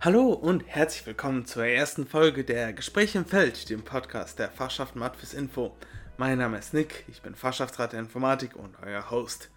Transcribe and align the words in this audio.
Hallo 0.00 0.28
und 0.28 0.64
herzlich 0.64 1.04
willkommen 1.06 1.44
zur 1.44 1.64
ersten 1.64 2.06
Folge 2.06 2.44
der 2.44 2.72
Gespräche 2.72 3.18
im 3.18 3.24
Feld, 3.24 3.68
dem 3.68 3.82
Podcast 3.82 4.38
der 4.38 4.48
Fachschaft 4.48 4.94
Matfis 4.94 5.34
Info. 5.34 5.76
Mein 6.16 6.38
Name 6.38 6.56
ist 6.56 6.72
Nick, 6.72 7.04
ich 7.08 7.20
bin 7.20 7.34
Fachschaftsrat 7.34 7.94
der 7.94 7.98
Informatik 7.98 8.54
und 8.54 8.76
euer 8.80 9.10
Host. 9.10 9.50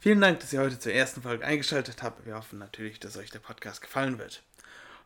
Vielen 0.00 0.22
Dank, 0.22 0.40
dass 0.40 0.50
ihr 0.54 0.60
heute 0.60 0.78
zur 0.78 0.94
ersten 0.94 1.20
Folge 1.20 1.44
eingeschaltet 1.44 2.02
habt. 2.02 2.24
Wir 2.24 2.36
hoffen 2.36 2.58
natürlich, 2.58 3.00
dass 3.00 3.18
euch 3.18 3.28
der 3.28 3.40
Podcast 3.40 3.82
gefallen 3.82 4.18
wird. 4.18 4.42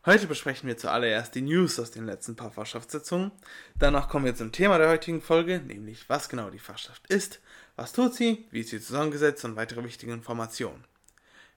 Heute 0.05 0.25
besprechen 0.25 0.69
wir 0.69 0.77
zuallererst 0.77 1.35
die 1.35 1.41
News 1.41 1.77
aus 1.81 1.91
den 1.91 2.05
letzten 2.05 2.37
paar 2.37 2.51
Fachschaftssitzungen. 2.51 3.33
Danach 3.77 4.07
kommen 4.07 4.23
wir 4.23 4.35
zum 4.35 4.53
Thema 4.53 4.77
der 4.77 4.87
heutigen 4.87 5.21
Folge, 5.21 5.59
nämlich 5.59 6.07
was 6.07 6.29
genau 6.29 6.49
die 6.49 6.59
Fachschaft 6.59 7.05
ist, 7.07 7.41
was 7.75 7.91
tut 7.91 8.13
sie, 8.13 8.47
wie 8.51 8.61
ist 8.61 8.69
sie 8.69 8.79
zusammengesetzt 8.79 9.43
und 9.43 9.57
weitere 9.57 9.83
wichtige 9.83 10.13
Informationen. 10.13 10.85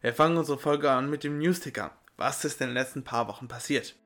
Wir 0.00 0.14
fangen 0.14 0.36
unsere 0.36 0.58
Folge 0.58 0.90
an 0.90 1.08
mit 1.08 1.22
dem 1.22 1.38
Newsticker. 1.38 1.92
Was 2.20 2.44
ist 2.44 2.60
in 2.60 2.66
den 2.66 2.74
letzten 2.74 3.02
paar 3.02 3.28
Wochen 3.28 3.48
passiert? 3.48 3.96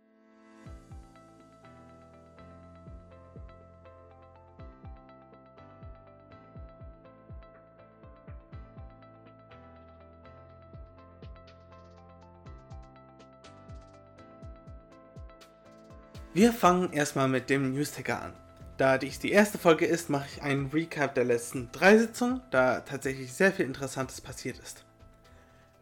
Wir 16.32 16.52
fangen 16.52 16.92
erstmal 16.92 17.26
mit 17.26 17.50
dem 17.50 17.72
Newsticker 17.74 18.22
an. 18.22 18.32
Da 18.76 18.96
dies 18.96 19.18
die 19.18 19.32
erste 19.32 19.58
Folge 19.58 19.86
ist, 19.86 20.08
mache 20.08 20.28
ich 20.32 20.40
einen 20.40 20.66
Recap 20.66 21.16
der 21.16 21.24
letzten 21.24 21.72
drei 21.72 21.98
Sitzungen, 21.98 22.42
da 22.52 22.78
tatsächlich 22.78 23.32
sehr 23.32 23.50
viel 23.50 23.66
Interessantes 23.66 24.20
passiert 24.20 24.60
ist. 24.60 24.84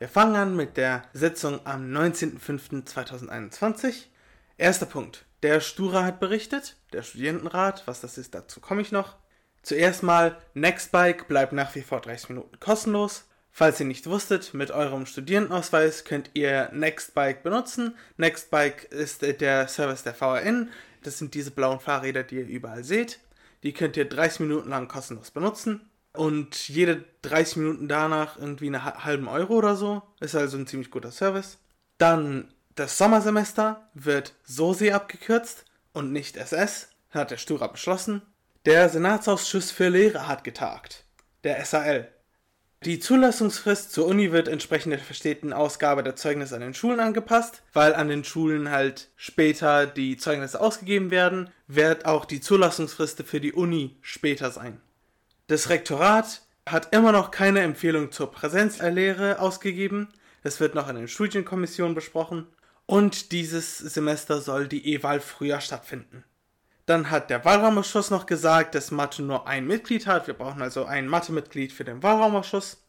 Wir 0.02 0.08
fangen 0.08 0.34
an 0.34 0.56
mit 0.56 0.78
der 0.78 1.04
Sitzung 1.12 1.64
am 1.64 1.92
19.05.2021. 1.92 4.06
Erster 4.58 4.86
Punkt. 4.86 5.26
Der 5.44 5.60
Stura 5.60 6.02
hat 6.02 6.18
berichtet, 6.18 6.74
der 6.92 7.04
Studierendenrat, 7.04 7.84
was 7.86 8.00
das 8.00 8.18
ist, 8.18 8.34
dazu 8.34 8.58
komme 8.58 8.82
ich 8.82 8.90
noch. 8.90 9.14
Zuerst 9.62 10.02
mal, 10.02 10.36
Nextbike 10.54 11.28
bleibt 11.28 11.52
nach 11.52 11.72
wie 11.76 11.82
vor 11.82 12.00
30 12.00 12.30
Minuten 12.30 12.58
kostenlos. 12.58 13.28
Falls 13.52 13.78
ihr 13.78 13.86
nicht 13.86 14.08
wusstet, 14.08 14.54
mit 14.54 14.72
eurem 14.72 15.06
Studierendenausweis 15.06 16.02
könnt 16.02 16.30
ihr 16.34 16.68
Nextbike 16.72 17.44
benutzen. 17.44 17.96
Nextbike 18.16 18.90
ist 18.90 19.22
der 19.22 19.68
Service 19.68 20.02
der 20.02 20.14
VRN. 20.14 20.70
Das 21.04 21.18
sind 21.18 21.34
diese 21.34 21.52
blauen 21.52 21.78
Fahrräder, 21.78 22.24
die 22.24 22.38
ihr 22.38 22.48
überall 22.48 22.82
seht. 22.82 23.20
Die 23.62 23.72
könnt 23.72 23.96
ihr 23.96 24.08
30 24.08 24.40
Minuten 24.40 24.70
lang 24.70 24.88
kostenlos 24.88 25.30
benutzen. 25.30 25.91
Und 26.12 26.68
jede 26.68 27.04
30 27.22 27.56
Minuten 27.56 27.88
danach 27.88 28.38
irgendwie 28.38 28.66
eine 28.66 28.84
halben 28.84 29.28
Euro 29.28 29.54
oder 29.54 29.76
so. 29.76 30.02
Ist 30.20 30.34
also 30.34 30.58
ein 30.58 30.66
ziemlich 30.66 30.90
guter 30.90 31.10
Service. 31.10 31.58
Dann 31.98 32.52
das 32.74 32.98
Sommersemester 32.98 33.88
wird 33.94 34.34
SOSI 34.44 34.92
abgekürzt 34.92 35.64
und 35.92 36.12
nicht 36.12 36.36
SS. 36.36 36.88
Hat 37.10 37.30
der 37.30 37.36
Stura 37.36 37.66
beschlossen. 37.66 38.22
Der 38.64 38.88
Senatsausschuss 38.88 39.70
für 39.70 39.88
Lehre 39.88 40.28
hat 40.28 40.44
getagt. 40.44 41.04
Der 41.44 41.64
SAL. 41.64 42.12
Die 42.84 42.98
Zulassungsfrist 42.98 43.92
zur 43.92 44.06
Uni 44.06 44.32
wird 44.32 44.48
entsprechend 44.48 44.92
der 44.92 44.98
verstehten 44.98 45.52
Ausgabe 45.52 46.02
der 46.02 46.16
Zeugnisse 46.16 46.56
an 46.56 46.62
den 46.62 46.74
Schulen 46.74 46.98
angepasst, 46.98 47.62
weil 47.72 47.94
an 47.94 48.08
den 48.08 48.24
Schulen 48.24 48.70
halt 48.70 49.10
später 49.14 49.86
die 49.86 50.16
Zeugnisse 50.16 50.60
ausgegeben 50.60 51.12
werden, 51.12 51.50
wird 51.68 52.06
auch 52.06 52.24
die 52.24 52.40
Zulassungsfrist 52.40 53.22
für 53.22 53.40
die 53.40 53.52
Uni 53.52 53.98
später 54.00 54.50
sein. 54.50 54.80
Das 55.52 55.68
Rektorat 55.68 56.40
hat 56.66 56.94
immer 56.94 57.12
noch 57.12 57.30
keine 57.30 57.60
Empfehlung 57.60 58.10
zur 58.10 58.32
Präsenzlehre 58.32 59.38
ausgegeben. 59.38 60.08
Das 60.42 60.60
wird 60.60 60.74
noch 60.74 60.88
in 60.88 60.96
den 60.96 61.08
Studienkommissionen 61.08 61.94
besprochen. 61.94 62.46
Und 62.86 63.32
dieses 63.32 63.76
Semester 63.76 64.40
soll 64.40 64.66
die 64.66 64.94
E-Wahl 64.94 65.20
früher 65.20 65.60
stattfinden. 65.60 66.24
Dann 66.86 67.10
hat 67.10 67.28
der 67.28 67.44
Wahlraumausschuss 67.44 68.08
noch 68.08 68.24
gesagt, 68.24 68.74
dass 68.74 68.92
Mathe 68.92 69.22
nur 69.22 69.46
ein 69.46 69.66
Mitglied 69.66 70.06
hat. 70.06 70.26
Wir 70.26 70.32
brauchen 70.32 70.62
also 70.62 70.86
ein 70.86 71.06
Mathe-Mitglied 71.06 71.70
für 71.70 71.84
den 71.84 72.02
Wahlraumausschuss. 72.02 72.86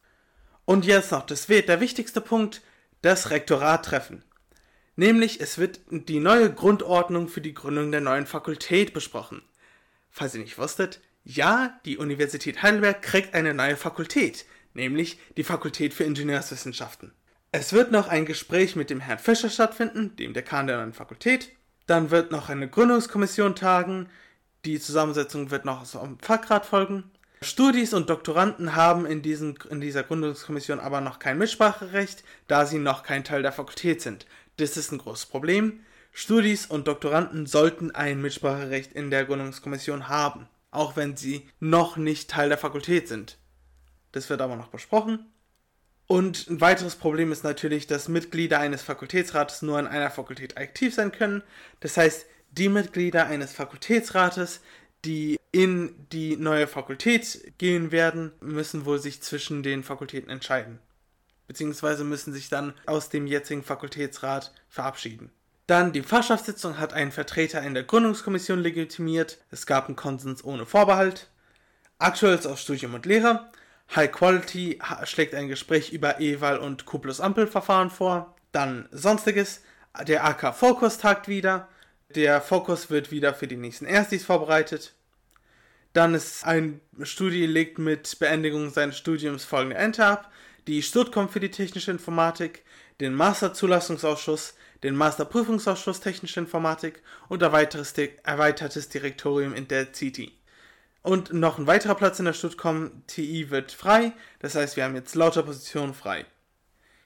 Und 0.64 0.86
jetzt 0.86 1.12
noch 1.12 1.26
das, 1.26 1.48
der 1.48 1.82
wichtigste 1.82 2.22
Punkt, 2.22 2.62
das 3.02 3.30
Rektorat 3.30 3.84
treffen. 3.84 4.24
Nämlich, 4.96 5.42
es 5.42 5.58
wird 5.58 5.82
die 5.90 6.22
neue 6.22 6.50
Grundordnung 6.50 7.28
für 7.28 7.42
die 7.42 7.54
Gründung 7.54 7.92
der 7.92 8.00
neuen 8.00 8.26
Fakultät 8.26 8.94
besprochen. 8.94 9.42
Falls 10.10 10.34
ihr 10.34 10.42
nicht 10.42 10.58
wusstet, 10.58 11.02
ja, 11.24 11.80
die 11.86 11.98
Universität 11.98 12.62
Heidelberg 12.62 13.02
kriegt 13.02 13.34
eine 13.34 13.54
neue 13.54 13.78
Fakultät, 13.78 14.46
nämlich 14.74 15.20
die 15.38 15.44
Fakultät 15.44 15.94
für 15.94 16.04
Ingenieurswissenschaften. 16.04 17.14
Es 17.52 17.72
wird 17.72 17.92
noch 17.92 18.08
ein 18.08 18.26
Gespräch 18.26 18.76
mit 18.76 18.90
dem 18.90 19.00
Herrn 19.00 19.20
Fischer 19.20 19.50
stattfinden, 19.50 20.16
dem 20.16 20.34
Dekan 20.34 20.68
der 20.68 20.78
neuen 20.78 20.94
Fakultät, 20.94 21.52
dann 21.86 22.12
wird 22.12 22.32
noch 22.32 22.50
eine 22.50 22.70
Gründungskommission 22.70 23.56
tagen. 23.56 24.10
Die 24.66 24.80
Zusammensetzung 24.80 25.52
wird 25.52 25.66
noch 25.66 25.86
so 25.86 26.00
am 26.00 26.18
Fachrat 26.20 26.66
folgen. 26.66 27.12
Studis 27.42 27.94
und 27.94 28.10
Doktoranden 28.10 28.76
haben 28.76 29.06
in, 29.06 29.22
diesen, 29.22 29.60
in 29.70 29.82
dieser 29.82 30.04
Gründungskommission 30.04 30.80
aber 30.80 31.02
noch 31.02 31.20
kein 31.20 31.38
Mitspracherecht, 31.38 32.24
da 32.48 32.66
sie 32.66 32.80
noch 32.80 33.04
kein 33.04 33.26
Teil 33.26 33.42
der 33.42 33.52
Fakultät 33.52 34.02
sind. 34.02 34.26
Das 34.58 34.78
ist 34.78 34.92
ein 34.92 34.98
großes 34.98 35.26
Problem. 35.26 35.82
Studis 36.14 36.66
und 36.66 36.88
Doktoranden 36.88 37.46
sollten 37.46 37.92
ein 37.92 38.22
Mitspracherecht 38.22 38.94
in 38.94 39.10
der 39.10 39.26
Gründungskommission 39.26 40.08
haben, 40.08 40.48
auch 40.74 40.96
wenn 40.96 41.16
sie 41.16 41.48
noch 41.60 41.98
nicht 41.98 42.30
Teil 42.30 42.50
der 42.50 42.58
Fakultät 42.58 43.08
sind. 43.08 43.38
Das 44.12 44.30
wird 44.30 44.42
aber 44.42 44.56
noch 44.56 44.70
besprochen. 44.70 45.28
Und 46.08 46.50
ein 46.50 46.62
weiteres 46.62 46.96
Problem 46.96 47.32
ist 47.32 47.44
natürlich, 47.44 47.88
dass 47.88 48.08
Mitglieder 48.08 48.60
eines 48.60 48.82
Fakultätsrates 48.82 49.62
nur 49.62 49.80
in 49.80 49.88
einer 49.88 50.12
Fakultät 50.12 50.58
aktiv 50.58 50.94
sein 50.94 51.12
können. 51.12 51.44
Das 51.80 51.98
heißt, 51.98 52.26
die 52.52 52.70
Mitglieder 52.70 53.26
eines 53.26 53.54
Fakultätsrates, 53.54 54.62
die 55.06 55.40
in 55.52 55.96
die 56.12 56.38
neue 56.38 56.68
Fakultät 56.68 57.54
gehen 57.58 57.92
werden, 57.92 58.32
müssen 58.42 58.86
wohl 58.86 59.00
sich 59.00 59.22
zwischen 59.22 59.64
den 59.64 59.84
Fakultäten 59.84 60.30
entscheiden. 60.30 60.80
Beziehungsweise 61.48 62.04
müssen 62.04 62.34
sich 62.34 62.50
dann 62.50 62.74
aus 62.86 63.10
dem 63.10 63.28
jetzigen 63.28 63.64
Fakultätsrat 63.64 64.54
verabschieden. 64.70 65.32
Dann 65.68 65.94
die 65.94 66.02
Fachschaftssitzung 66.02 66.78
hat 66.78 66.94
einen 66.94 67.12
Vertreter 67.12 67.62
in 67.62 67.74
der 67.74 67.84
Gründungskommission 67.84 68.60
legitimiert. 68.60 69.38
Es 69.50 69.66
gab 69.66 69.88
einen 69.88 69.96
Konsens 69.96 70.44
ohne 70.44 70.66
Vorbehalt. 70.66 71.30
Aktuelles 72.00 72.46
aus 72.46 72.62
Studium 72.62 72.94
und 72.94 73.06
Lehre. 73.06 73.50
High 73.96 74.12
Quality 74.12 74.80
schlägt 75.06 75.36
ein 75.36 75.48
Gespräch 75.48 75.94
über 75.94 76.20
E-Wahl 76.20 76.58
und 76.58 76.86
Q 76.86 77.00
plus 77.00 77.22
Ampelverfahren 77.22 77.90
vor. 77.90 78.36
Dann 78.52 78.90
Sonstiges. 78.92 79.62
Der 80.08 80.26
AK 80.26 80.54
Fokus 80.56 80.98
tagt 80.98 81.28
wieder. 81.28 81.70
Der 82.14 82.42
Fokus 82.42 82.90
wird 82.90 83.12
wieder 83.12 83.34
für 83.34 83.48
die 83.48 83.56
nächsten 83.56 83.86
Erstis 83.86 84.26
vorbereitet. 84.26 84.94
Dann 85.94 86.16
ist 86.16 86.46
ein 86.46 86.82
Studie 87.04 87.46
legt 87.46 87.78
mit 87.78 88.20
Beendigung 88.20 88.70
seines 88.72 88.98
Studiums 88.98 89.46
folgende 89.46 89.78
Ente 89.78 90.06
ab. 90.06 90.32
Die 90.68 90.82
Stuttcom 90.82 91.30
für 91.30 91.40
die 91.40 91.52
technische 91.52 91.92
Informatik, 91.92 92.64
den 93.00 93.14
Masterzulassungsausschuss, 93.14 94.56
den 94.84 94.96
Masterprüfungsausschuss 94.96 96.02
technische 96.02 96.40
Informatik 96.40 97.02
und 97.30 97.42
erweitertes 97.42 97.94
Direktorium 98.90 99.54
in 99.54 99.68
der 99.68 99.86
CT. 99.86 100.32
Und 101.02 101.34
noch 101.34 101.58
ein 101.58 101.68
weiterer 101.68 101.96
Platz 101.96 102.20
in 102.20 102.26
der 102.26 102.34
Stuttcom 102.34 103.04
TI 103.08 103.50
wird 103.50 103.72
frei. 103.72 104.14
Das 104.40 104.56
heißt, 104.56 104.78
wir 104.78 104.84
haben 104.84 104.96
jetzt 104.96 105.16
lauter 105.16 105.44
Positionen 105.44 105.94
frei. 105.94 106.26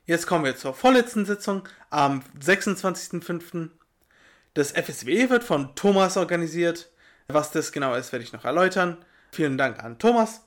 Jetzt 0.06 0.28
kommen 0.28 0.46
wir 0.46 0.56
zur 0.56 0.74
vorletzten 0.74 1.26
Sitzung 1.26 1.68
am 1.90 2.24
26.05. 2.40 3.70
Das 4.54 4.72
FSW 4.72 5.30
wird 5.30 5.44
von 5.44 5.76
Thomas 5.76 6.18
organisiert. 6.18 6.92
Was 7.28 7.52
das 7.52 7.72
genau 7.72 7.94
ist, 7.96 8.12
werde 8.12 8.24
ich 8.24 8.34
noch 8.34 8.46
erläutern. 8.46 9.04
Vielen 9.32 9.58
Dank 9.58 9.84
an 9.84 10.00
Thomas. 10.00 10.47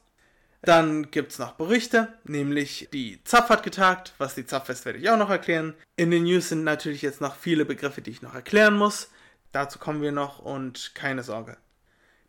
Dann 0.63 1.11
gibt 1.11 1.33
es 1.33 1.39
noch 1.39 1.53
Berichte, 1.53 2.13
nämlich 2.25 2.89
die 2.93 3.23
ZAP 3.25 3.49
hat 3.49 3.63
getagt. 3.63 4.13
Was 4.19 4.35
die 4.35 4.45
ZAP 4.45 4.69
ist, 4.69 4.85
werde 4.85 4.99
ich 4.99 5.09
auch 5.09 5.17
noch 5.17 5.31
erklären. 5.31 5.75
In 5.97 6.11
den 6.11 6.25
News 6.25 6.51
sind 6.51 6.65
natürlich 6.65 7.01
jetzt 7.01 7.23
noch 7.23 7.35
viele 7.35 7.65
Begriffe, 7.65 8.03
die 8.03 8.11
ich 8.11 8.23
noch 8.23 8.35
erklären 8.35 8.77
muss. 8.77 9.11
Dazu 9.53 9.79
kommen 9.79 10.03
wir 10.03 10.13
noch 10.13 10.39
und 10.39 10.95
keine 10.95 11.23
Sorge. 11.23 11.57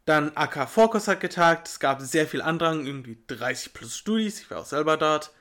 Dann 0.06 0.32
AK 0.36 0.70
Focus 0.70 1.08
hat 1.08 1.20
getagt. 1.20 1.68
Es 1.68 1.80
gab 1.80 2.02
sehr 2.02 2.26
viel 2.26 2.42
Andrang, 2.42 2.86
irgendwie 2.86 3.18
30 3.28 3.74
plus 3.74 3.98
Studis. 3.98 4.40
Ich 4.40 4.50
war 4.50 4.60
auch 4.60 4.66
selber 4.66 4.98
dort. 4.98 5.32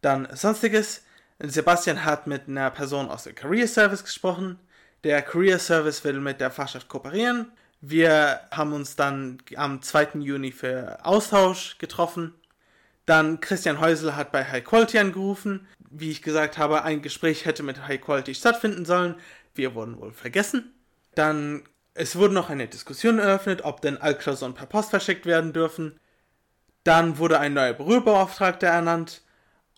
Dann 0.00 0.28
Sonstiges. 0.34 1.02
Sebastian 1.38 2.04
hat 2.04 2.26
mit 2.26 2.48
einer 2.48 2.70
Person 2.70 3.10
aus 3.10 3.24
der 3.24 3.34
Career 3.34 3.68
Service 3.68 4.02
gesprochen. 4.02 4.58
Der 5.04 5.20
Career 5.20 5.58
Service 5.58 6.02
will 6.04 6.20
mit 6.20 6.40
der 6.40 6.50
Fachschaft 6.50 6.88
kooperieren. 6.88 7.52
Wir 7.88 8.40
haben 8.50 8.72
uns 8.72 8.96
dann 8.96 9.38
am 9.54 9.80
2. 9.80 10.18
Juni 10.18 10.50
für 10.50 10.98
Austausch 11.04 11.78
getroffen. 11.78 12.34
Dann 13.04 13.38
Christian 13.38 13.78
Häusel 13.78 14.16
hat 14.16 14.32
bei 14.32 14.44
High 14.44 14.64
Quality 14.64 14.98
angerufen. 14.98 15.68
Wie 15.88 16.10
ich 16.10 16.20
gesagt 16.20 16.58
habe, 16.58 16.82
ein 16.82 17.00
Gespräch 17.00 17.44
hätte 17.44 17.62
mit 17.62 17.86
High 17.86 18.00
Quality 18.00 18.34
stattfinden 18.34 18.84
sollen. 18.84 19.14
Wir 19.54 19.76
wurden 19.76 20.00
wohl 20.00 20.10
vergessen. 20.10 20.74
Dann 21.14 21.62
es 21.94 22.16
wurde 22.16 22.34
noch 22.34 22.50
eine 22.50 22.66
Diskussion 22.66 23.20
eröffnet, 23.20 23.62
ob 23.62 23.82
denn 23.82 23.98
Altklausuren 23.98 24.54
per 24.54 24.66
Post 24.66 24.90
verschickt 24.90 25.24
werden 25.24 25.52
dürfen. 25.52 26.00
Dann 26.82 27.18
wurde 27.18 27.38
ein 27.38 27.54
neuer 27.54 27.72
Berührbeauftragter 27.72 28.66
ernannt. 28.66 29.22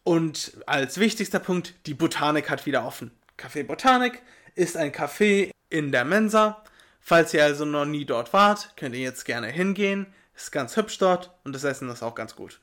Und 0.03 0.53
als 0.67 0.99
wichtigster 0.99 1.41
Punkt, 1.41 1.75
die 1.85 1.93
Botanik 1.93 2.49
hat 2.49 2.65
wieder 2.65 2.87
offen. 2.87 3.11
Café 3.39 3.65
Botanik 3.65 4.23
ist 4.55 4.79
ein 4.79 4.93
Café 4.93 5.51
in 5.69 5.93
der 5.93 6.07
Mensa. 6.07 6.65
Falls 7.09 7.33
ihr 7.33 7.43
also 7.43 7.65
noch 7.65 7.87
nie 7.87 8.05
dort 8.05 8.35
wart, 8.35 8.77
könnt 8.77 8.95
ihr 8.95 9.01
jetzt 9.01 9.25
gerne 9.25 9.47
hingehen. 9.47 10.13
Ist 10.37 10.53
ganz 10.53 10.77
hübsch 10.77 10.99
dort 10.99 11.31
und 11.43 11.55
das 11.55 11.65
Essen 11.65 11.89
ist 11.89 12.03
auch 12.03 12.15
ganz 12.15 12.37
gut. 12.37 12.61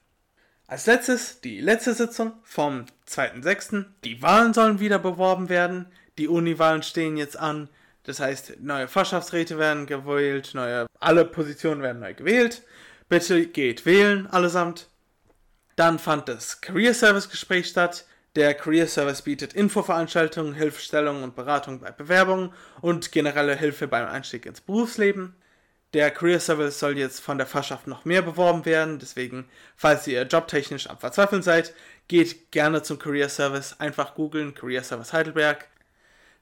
Als 0.67 0.85
letztes 0.85 1.41
die 1.41 1.59
letzte 1.59 1.95
Sitzung 1.95 2.33
vom 2.43 2.85
2.6. 3.09 3.85
Die 4.03 4.21
Wahlen 4.21 4.53
sollen 4.53 4.79
wieder 4.79 4.99
beworben 4.99 5.49
werden. 5.49 5.87
Die 6.19 6.27
Uni-Wahlen 6.27 6.83
stehen 6.83 7.17
jetzt 7.17 7.39
an. 7.39 7.69
Das 8.03 8.19
heißt, 8.19 8.59
neue 8.59 8.87
Fachschaftsräte 8.87 9.57
werden 9.57 9.87
gewählt, 9.87 10.51
neue, 10.53 10.85
alle 10.99 11.25
Positionen 11.25 11.81
werden 11.81 12.01
neu 12.01 12.13
gewählt. 12.13 12.61
Bitte 13.09 13.47
geht 13.47 13.87
wählen, 13.87 14.27
allesamt. 14.27 14.89
Dann 15.75 15.97
fand 15.97 16.29
das 16.29 16.61
Career 16.61 16.93
Service 16.93 17.31
Gespräch 17.31 17.65
statt. 17.67 18.05
Der 18.35 18.53
Career 18.53 18.87
Service 18.87 19.21
bietet 19.21 19.53
Infoveranstaltungen, 19.53 20.53
Hilfestellungen 20.53 21.23
und 21.23 21.35
Beratung 21.35 21.79
bei 21.79 21.91
Bewerbungen 21.91 22.51
und 22.81 23.13
generelle 23.13 23.55
Hilfe 23.55 23.87
beim 23.87 24.07
Einstieg 24.07 24.45
ins 24.45 24.59
Berufsleben. 24.59 25.35
Der 25.93 26.11
Career 26.11 26.41
Service 26.41 26.77
soll 26.77 26.97
jetzt 26.97 27.21
von 27.21 27.37
der 27.37 27.47
Fachschaft 27.47 27.87
noch 27.87 28.03
mehr 28.03 28.21
beworben 28.21 28.65
werden, 28.65 28.99
deswegen, 28.99 29.47
falls 29.77 30.05
ihr 30.07 30.23
jobtechnisch 30.23 30.89
am 30.89 30.97
Verzweifeln 30.97 31.43
seid, 31.43 31.73
geht 32.09 32.51
gerne 32.51 32.83
zum 32.83 32.99
Career 32.99 33.29
Service, 33.29 33.79
einfach 33.79 34.15
googeln 34.15 34.53
Career 34.53 34.83
Service 34.83 35.13
Heidelberg. 35.13 35.69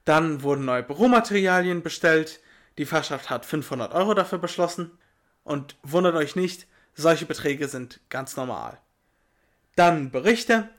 Dann 0.03 0.41
wurden 0.41 0.65
neue 0.65 0.81
Büromaterialien 0.81 1.83
bestellt, 1.83 2.39
die 2.79 2.85
Fachschaft 2.85 3.29
hat 3.29 3.45
500 3.45 3.93
Euro 3.93 4.15
dafür 4.15 4.39
beschlossen 4.39 4.97
und 5.43 5.75
wundert 5.83 6.15
euch 6.15 6.35
nicht, 6.35 6.65
solche 6.95 7.27
Beträge 7.27 7.67
sind 7.67 7.99
ganz 8.09 8.35
normal. 8.35 8.79
Dann 9.75 10.09
Berichte, 10.09 10.69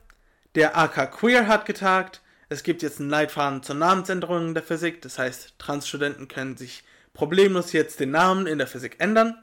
der 0.55 0.77
AK 0.77 1.11
Queer 1.11 1.47
hat 1.47 1.65
getagt. 1.65 2.21
Es 2.49 2.63
gibt 2.63 2.81
jetzt 2.81 2.99
einen 2.99 3.09
Leitfaden 3.09 3.63
zur 3.63 3.75
Namensänderung 3.75 4.53
der 4.53 4.63
Physik. 4.63 5.01
Das 5.01 5.19
heißt, 5.19 5.55
Transstudenten 5.59 6.27
können 6.27 6.57
sich 6.57 6.83
problemlos 7.13 7.71
jetzt 7.73 7.99
den 7.99 8.11
Namen 8.11 8.47
in 8.47 8.57
der 8.57 8.67
Physik 8.67 8.97
ändern. 8.99 9.37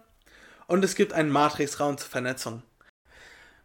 Und 0.66 0.84
es 0.84 0.94
gibt 0.94 1.12
einen 1.12 1.30
Matrix-Raum 1.30 1.98
zur 1.98 2.08
Vernetzung. 2.08 2.62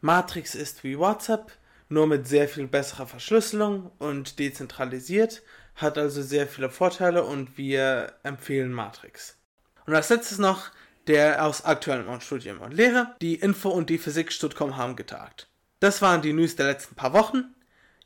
Matrix 0.01 0.55
ist 0.55 0.83
wie 0.83 0.97
WhatsApp, 0.97 1.51
nur 1.89 2.07
mit 2.07 2.27
sehr 2.27 2.47
viel 2.47 2.67
besserer 2.67 3.07
Verschlüsselung 3.07 3.91
und 3.97 4.39
dezentralisiert, 4.39 5.41
hat 5.75 5.97
also 5.97 6.21
sehr 6.21 6.47
viele 6.47 6.69
Vorteile 6.69 7.23
und 7.23 7.57
wir 7.57 8.13
empfehlen 8.23 8.73
Matrix. 8.73 9.37
Und 9.85 9.95
als 9.95 10.09
letztes 10.09 10.37
noch 10.37 10.71
der 11.07 11.45
aus 11.45 11.65
aktuellem 11.65 12.19
Studium 12.21 12.59
und 12.59 12.73
Lehre. 12.73 13.15
Die 13.21 13.35
Info 13.35 13.69
und 13.69 13.89
die 13.89 13.97
Physik 13.97 14.31
Stuttgart 14.31 14.75
haben 14.75 14.95
getagt. 14.95 15.47
Das 15.79 16.01
waren 16.01 16.23
die 16.23 16.33
News 16.33 16.55
der 16.55 16.65
letzten 16.65 16.95
paar 16.95 17.13
Wochen. 17.13 17.53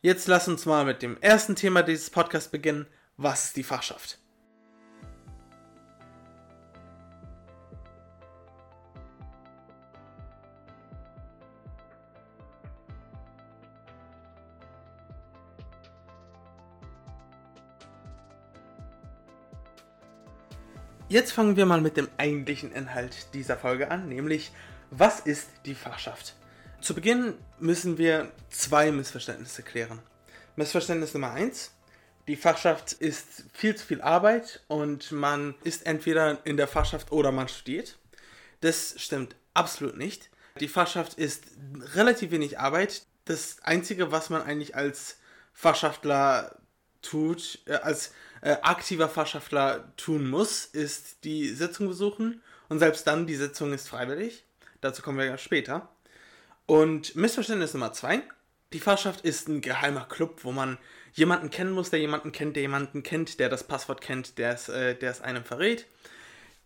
Jetzt 0.02 0.28
lass 0.28 0.50
uns 0.50 0.66
mal 0.66 0.84
mit 0.84 1.02
dem 1.02 1.16
ersten 1.22 1.56
Thema 1.56 1.84
dieses 1.84 2.10
Podcasts 2.10 2.52
beginnen. 2.52 2.86
Was 3.16 3.46
ist 3.46 3.56
die 3.56 3.64
Fachschaft? 3.64 4.18
Jetzt 21.08 21.32
fangen 21.32 21.56
wir 21.56 21.66
mal 21.66 21.80
mit 21.80 21.96
dem 21.96 22.10
eigentlichen 22.18 22.74
Inhalt 22.74 23.34
dieser 23.34 23.56
Folge 23.56 23.92
an, 23.92 24.10
nämlich 24.10 24.52
was 24.90 25.22
ist 25.22 25.50
die 25.66 25.76
Fachschaft? 25.76 26.36
Zu 26.82 26.96
Beginn 26.96 27.36
müssen 27.60 28.00
wir 28.00 28.32
zwei 28.50 28.92
Missverständnisse 28.92 29.62
klären. 29.62 30.00
Missverständnis 30.56 31.14
Nummer 31.14 31.30
eins: 31.30 31.74
Die 32.28 32.36
Fachschaft 32.36 32.94
ist 32.94 33.46
viel 33.54 33.76
zu 33.76 33.86
viel 33.86 34.02
Arbeit 34.02 34.64
und 34.68 35.12
man 35.12 35.54
ist 35.64 35.86
entweder 35.86 36.44
in 36.44 36.58
der 36.58 36.68
Fachschaft 36.68 37.12
oder 37.12 37.32
man 37.32 37.48
studiert. 37.48 38.00
Das 38.62 38.96
stimmt 38.98 39.36
absolut 39.54 39.96
nicht. 39.96 40.32
Die 40.60 40.68
Fachschaft 40.68 41.14
ist 41.14 41.44
relativ 41.94 42.32
wenig 42.32 42.60
Arbeit. 42.60 43.04
Das 43.26 43.58
Einzige, 43.62 44.12
was 44.12 44.32
man 44.32 44.42
eigentlich 44.42 44.76
als 44.76 45.18
Fachschaftler 45.54 46.58
tut, 47.04 47.60
äh, 47.68 47.76
als 47.76 48.12
äh, 48.42 48.58
aktiver 48.64 49.08
Fachschaftler 49.08 49.94
tun 49.98 50.28
muss, 50.28 50.66
ist 50.66 51.24
die 51.26 51.50
Sitzung 51.50 51.88
besuchen. 51.88 52.42
Und 52.70 52.80
selbst 52.80 53.06
dann, 53.06 53.28
die 53.28 53.36
Sitzung 53.36 53.72
ist 53.72 53.88
freiwillig. 53.88 54.46
Dazu 54.82 55.04
kommen 55.04 55.20
wir 55.20 55.26
ja 55.26 55.38
später. 55.38 55.88
Und 56.72 57.18
Missverständnis 57.18 57.74
Nummer 57.74 57.92
zwei. 57.92 58.22
Die 58.72 58.80
Fachschaft 58.80 59.26
ist 59.26 59.50
ein 59.50 59.60
geheimer 59.60 60.06
Club, 60.06 60.46
wo 60.46 60.54
man 60.54 60.78
jemanden 61.12 61.50
kennen 61.50 61.74
muss, 61.74 61.90
der 61.90 62.00
jemanden 62.00 62.32
kennt, 62.32 62.56
der 62.56 62.62
jemanden 62.64 63.04
kennt, 63.04 63.42
der 63.42 63.50
das 63.50 63.66
Passwort 63.66 64.00
kennt, 64.00 64.38
der 64.38 64.54
es, 64.54 64.70
äh, 64.70 64.96
einem 65.22 65.44
verrät. 65.44 65.86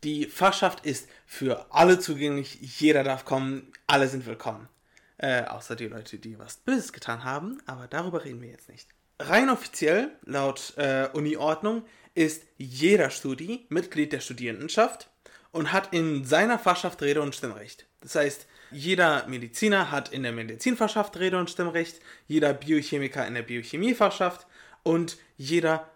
Die 0.04 0.26
Fachschaft 0.26 0.86
ist 0.86 1.10
für 1.26 1.66
alle 1.72 1.98
zugänglich, 1.98 2.60
jeder 2.80 3.04
darf 3.04 3.26
kommen, 3.26 3.74
alle 3.88 4.08
sind 4.08 4.28
willkommen. 4.28 4.70
Äh, 5.18 5.46
außer 5.46 5.76
die 5.76 5.88
Leute, 5.88 6.20
die 6.20 6.38
was 6.38 6.58
Böses 6.58 6.94
getan 6.94 7.24
haben, 7.24 7.64
aber 7.66 7.88
darüber 7.88 8.24
reden 8.26 8.44
wir 8.44 8.50
jetzt 8.50 8.70
nicht. 8.70 8.88
Rein 9.18 9.50
offiziell, 9.50 10.12
laut 10.24 10.74
äh, 10.78 11.10
Uni-Ordnung, 11.14 11.84
ist 12.14 12.44
jeder 12.60 13.10
Studi 13.10 13.66
Mitglied 13.70 14.14
der 14.14 14.20
Studierendenschaft 14.20 15.10
und 15.52 15.72
hat 15.72 15.94
in 15.94 16.26
seiner 16.26 16.60
Fachschaft 16.60 17.02
Rede 17.02 17.24
und 17.24 17.34
Stimmrecht. 17.34 17.88
Das 18.02 18.14
heißt, 18.14 18.46
jeder 18.76 19.26
Mediziner 19.28 19.90
hat 19.90 20.12
in 20.12 20.24
der 20.24 20.34
Medizinfachschaft 20.34 21.18
Rede 21.18 21.40
und 21.40 21.50
Stimmrecht, 21.50 22.02
jeder 22.28 22.54
Biochemiker 22.54 23.26
in 23.26 23.34
der 23.34 23.42
Biochemiefachschaft 23.42 24.46
und 24.84 25.18
jeder 25.38 25.90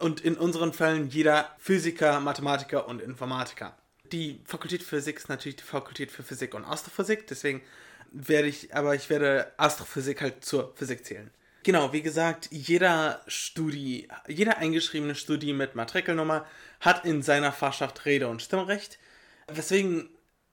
und 0.00 0.20
in 0.20 0.36
unseren 0.36 0.72
Fällen 0.72 1.08
jeder 1.10 1.54
Physiker, 1.58 2.18
Mathematiker 2.20 2.88
und 2.88 3.02
Informatiker. 3.02 3.76
Die 4.10 4.40
Fakultät 4.44 4.82
für 4.82 4.96
Physik 4.96 5.18
ist 5.18 5.28
natürlich 5.28 5.56
die 5.56 5.62
Fakultät 5.62 6.10
für 6.10 6.22
Physik 6.22 6.54
und 6.54 6.64
Astrophysik, 6.64 7.26
deswegen 7.26 7.62
werde 8.10 8.48
ich, 8.48 8.74
aber 8.74 8.94
ich 8.94 9.10
werde 9.10 9.52
Astrophysik 9.58 10.22
halt 10.22 10.44
zur 10.44 10.74
Physik 10.74 11.04
zählen. 11.04 11.30
Genau, 11.64 11.92
wie 11.92 12.02
gesagt, 12.02 12.48
jeder 12.50 13.20
Studi, 13.28 14.08
jeder 14.26 14.58
eingeschriebene 14.58 15.14
Studi 15.14 15.52
mit 15.52 15.76
Matrikelnummer 15.76 16.46
hat 16.80 17.04
in 17.04 17.22
seiner 17.22 17.52
Fachschaft 17.52 18.04
Rede 18.04 18.28
und 18.28 18.42
Stimmrecht. 18.42 18.98
Weswegen 19.46 20.08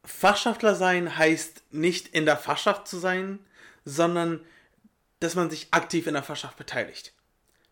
Fachschaftler 0.10 0.76
sein 0.76 1.18
heißt 1.18 1.64
nicht 1.72 2.10
in 2.10 2.26
der 2.26 2.38
Fachschaft 2.38 2.88
zu 2.88 2.98
sein, 2.98 3.40
sondern 3.86 4.42
dass 5.20 5.36
man 5.36 5.50
sich 5.50 5.68
aktiv 5.72 6.08
in 6.08 6.14
der 6.14 6.24
Fachschaft 6.24 6.58
beteiligt. 6.58 7.14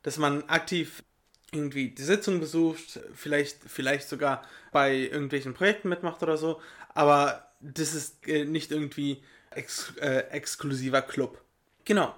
Dass 0.04 0.18
man 0.18 0.44
aktiv 0.48 1.04
irgendwie 1.52 1.90
die 1.90 2.04
Sitzung 2.04 2.40
besucht, 2.40 3.00
vielleicht, 3.14 3.58
vielleicht 3.66 4.08
sogar 4.08 4.44
bei 4.72 4.96
irgendwelchen 4.96 5.54
Projekten 5.54 5.90
mitmacht 5.90 6.22
oder 6.24 6.38
so, 6.38 6.62
aber 6.94 7.52
das 7.60 7.94
ist 7.94 8.28
äh, 8.28 8.46
nicht 8.46 8.72
irgendwie 8.72 9.24
ex 9.52 9.94
äh, 10.00 10.30
exklusiver 10.30 11.02
Club. 11.02 11.42
Genau. 11.86 12.14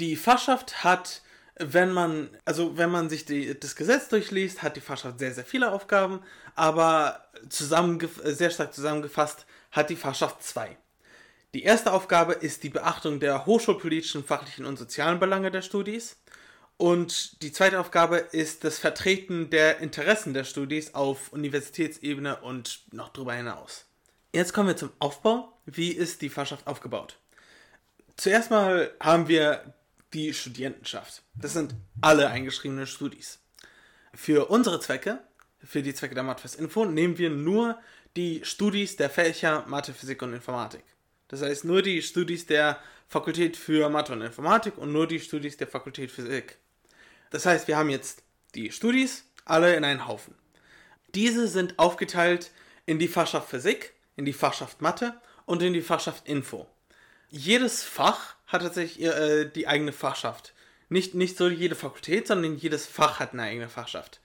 Die 0.00 0.16
Fachschaft 0.16 0.84
hat, 0.84 1.22
wenn 1.58 1.92
man, 1.92 2.30
also 2.44 2.76
wenn 2.78 2.90
man 2.90 3.08
sich 3.08 3.24
die, 3.24 3.58
das 3.58 3.76
Gesetz 3.76 4.08
durchliest, 4.08 4.62
hat 4.62 4.76
die 4.76 4.80
Fachschaft 4.80 5.18
sehr, 5.18 5.32
sehr 5.34 5.44
viele 5.44 5.72
Aufgaben, 5.72 6.20
aber 6.54 7.24
sehr 7.48 8.50
stark 8.50 8.72
zusammengefasst 8.74 9.46
hat 9.70 9.90
die 9.90 9.96
Fachschaft 9.96 10.42
zwei. 10.42 10.76
Die 11.54 11.64
erste 11.64 11.92
Aufgabe 11.92 12.32
ist 12.32 12.62
die 12.62 12.70
Beachtung 12.70 13.20
der 13.20 13.44
hochschulpolitischen, 13.44 14.24
fachlichen 14.24 14.64
und 14.64 14.78
sozialen 14.78 15.18
Belange 15.20 15.50
der 15.50 15.62
Studis. 15.62 16.16
Und 16.78 17.42
die 17.42 17.52
zweite 17.52 17.78
Aufgabe 17.78 18.16
ist 18.16 18.64
das 18.64 18.78
Vertreten 18.78 19.50
der 19.50 19.78
Interessen 19.80 20.32
der 20.32 20.44
Studis 20.44 20.94
auf 20.94 21.32
Universitätsebene 21.32 22.40
und 22.40 22.80
noch 22.92 23.10
darüber 23.10 23.34
hinaus. 23.34 23.84
Jetzt 24.32 24.54
kommen 24.54 24.68
wir 24.68 24.76
zum 24.76 24.90
Aufbau. 24.98 25.52
Wie 25.66 25.90
ist 25.90 26.22
die 26.22 26.30
Fachschaft 26.30 26.66
aufgebaut? 26.66 27.18
Zuerst 28.16 28.50
mal 28.50 28.90
haben 28.98 29.28
wir 29.28 29.74
die 30.14 30.34
Studierendenschaft. 30.34 31.22
Das 31.34 31.54
sind 31.54 31.74
alle 32.00 32.28
eingeschriebenen 32.28 32.86
Studis. 32.86 33.40
Für 34.14 34.50
unsere 34.50 34.80
Zwecke 34.80 35.20
für 35.64 35.82
die 35.82 35.94
Zwecke 35.94 36.14
der 36.14 36.24
Mathfest 36.24 36.58
Info 36.58 36.84
nehmen 36.84 37.18
wir 37.18 37.30
nur 37.30 37.78
die 38.16 38.44
Studis 38.44 38.96
der 38.96 39.10
Fächer 39.10 39.64
Mathe, 39.66 39.94
Physik 39.94 40.22
und 40.22 40.34
Informatik. 40.34 40.84
Das 41.28 41.42
heißt 41.42 41.64
nur 41.64 41.82
die 41.82 42.02
Studis 42.02 42.46
der 42.46 42.78
Fakultät 43.08 43.56
für 43.56 43.88
Mathe 43.88 44.12
und 44.12 44.22
Informatik 44.22 44.76
und 44.76 44.92
nur 44.92 45.06
die 45.06 45.20
Studis 45.20 45.56
der 45.56 45.66
Fakultät 45.66 46.10
Physik. 46.10 46.58
Das 47.30 47.46
heißt, 47.46 47.68
wir 47.68 47.76
haben 47.76 47.90
jetzt 47.90 48.22
die 48.54 48.70
Studis 48.72 49.24
alle 49.44 49.74
in 49.74 49.84
einen 49.84 50.06
Haufen. 50.06 50.34
Diese 51.14 51.46
sind 51.48 51.78
aufgeteilt 51.78 52.50
in 52.84 52.98
die 52.98 53.08
Fachschaft 53.08 53.48
Physik, 53.48 53.94
in 54.16 54.24
die 54.24 54.32
Fachschaft 54.32 54.82
Mathe 54.82 55.14
und 55.46 55.62
in 55.62 55.72
die 55.72 55.80
Fachschaft 55.80 56.28
Info. 56.28 56.66
Jedes 57.30 57.82
Fach 57.82 58.34
hat 58.52 58.62
tatsächlich 58.62 59.04
äh, 59.04 59.44
die 59.46 59.66
eigene 59.66 59.92
Fachschaft. 59.92 60.54
Nicht, 60.88 61.14
nicht 61.14 61.36
so 61.36 61.48
jede 61.48 61.74
Fakultät, 61.74 62.26
sondern 62.26 62.56
jedes 62.56 62.86
Fach 62.86 63.18
hat 63.18 63.32
eine 63.32 63.42
eigene 63.42 63.68
Fachschaft. 63.68 64.20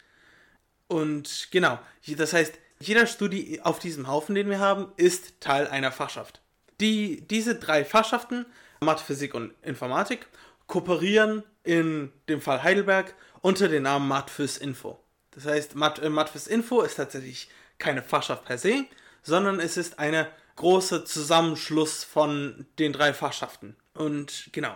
Und 0.88 1.48
genau, 1.51 1.79
das 2.05 2.34
heißt, 2.34 2.55
jeder 2.79 3.07
Studi 3.07 3.62
auf 3.63 3.79
diesem 3.79 4.07
Haufen, 4.07 4.36
den 4.36 4.50
wir 4.50 4.60
haben, 4.60 4.91
ist 4.98 5.41
Teil 5.41 5.67
einer 5.67 5.91
Fachschaft. 5.91 6.41
Die, 6.79 7.25
diese 7.27 7.55
drei 7.55 7.84
Fachschaften, 7.84 8.46
Mathe, 8.81 9.03
Physik 9.03 9.34
und 9.34 9.53
Informatik, 9.63 10.27
kooperieren 10.67 11.43
in 11.63 12.12
dem 12.29 12.41
Fall 12.41 12.63
Heidelberg, 12.63 13.15
unter 13.41 13.67
dem 13.67 13.84
Namen 13.84 14.07
Matfis 14.07 14.57
Info. 14.57 15.00
Das 15.31 15.46
heißt, 15.46 15.75
Mat 15.75 16.00
äh, 16.00 16.10
Matfis 16.10 16.48
Info 16.48 16.81
ist 16.81 16.96
tatsächlich 16.96 17.50
keine 17.77 18.03
Fachschaft 18.03 18.46
per 18.46 18.57
se, 18.57 18.86
sondern 19.24 19.60
es 19.60 19.77
ist 19.77 20.00
eine 20.00 20.27
große 20.55 21.05
Zusammenschluss 21.05 22.03
von 22.03 22.65
den 22.79 22.93
drei 22.93 23.13
Fachschaften. 23.13 23.75
Und 23.98 24.50
genau, 24.51 24.75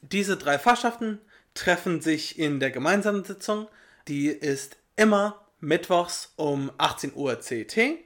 diese 0.00 0.36
drei 0.36 0.58
Fachschaften 0.58 1.20
treffen 1.54 2.00
sich 2.00 2.38
in 2.38 2.60
der 2.60 2.70
gemeinsamen 2.70 3.24
Sitzung. 3.24 3.68
Die 4.08 4.28
ist 4.28 4.76
immer 4.96 5.46
mittwochs 5.60 6.32
um 6.36 6.72
18 6.78 7.14
Uhr 7.14 7.36
CT. 7.36 7.98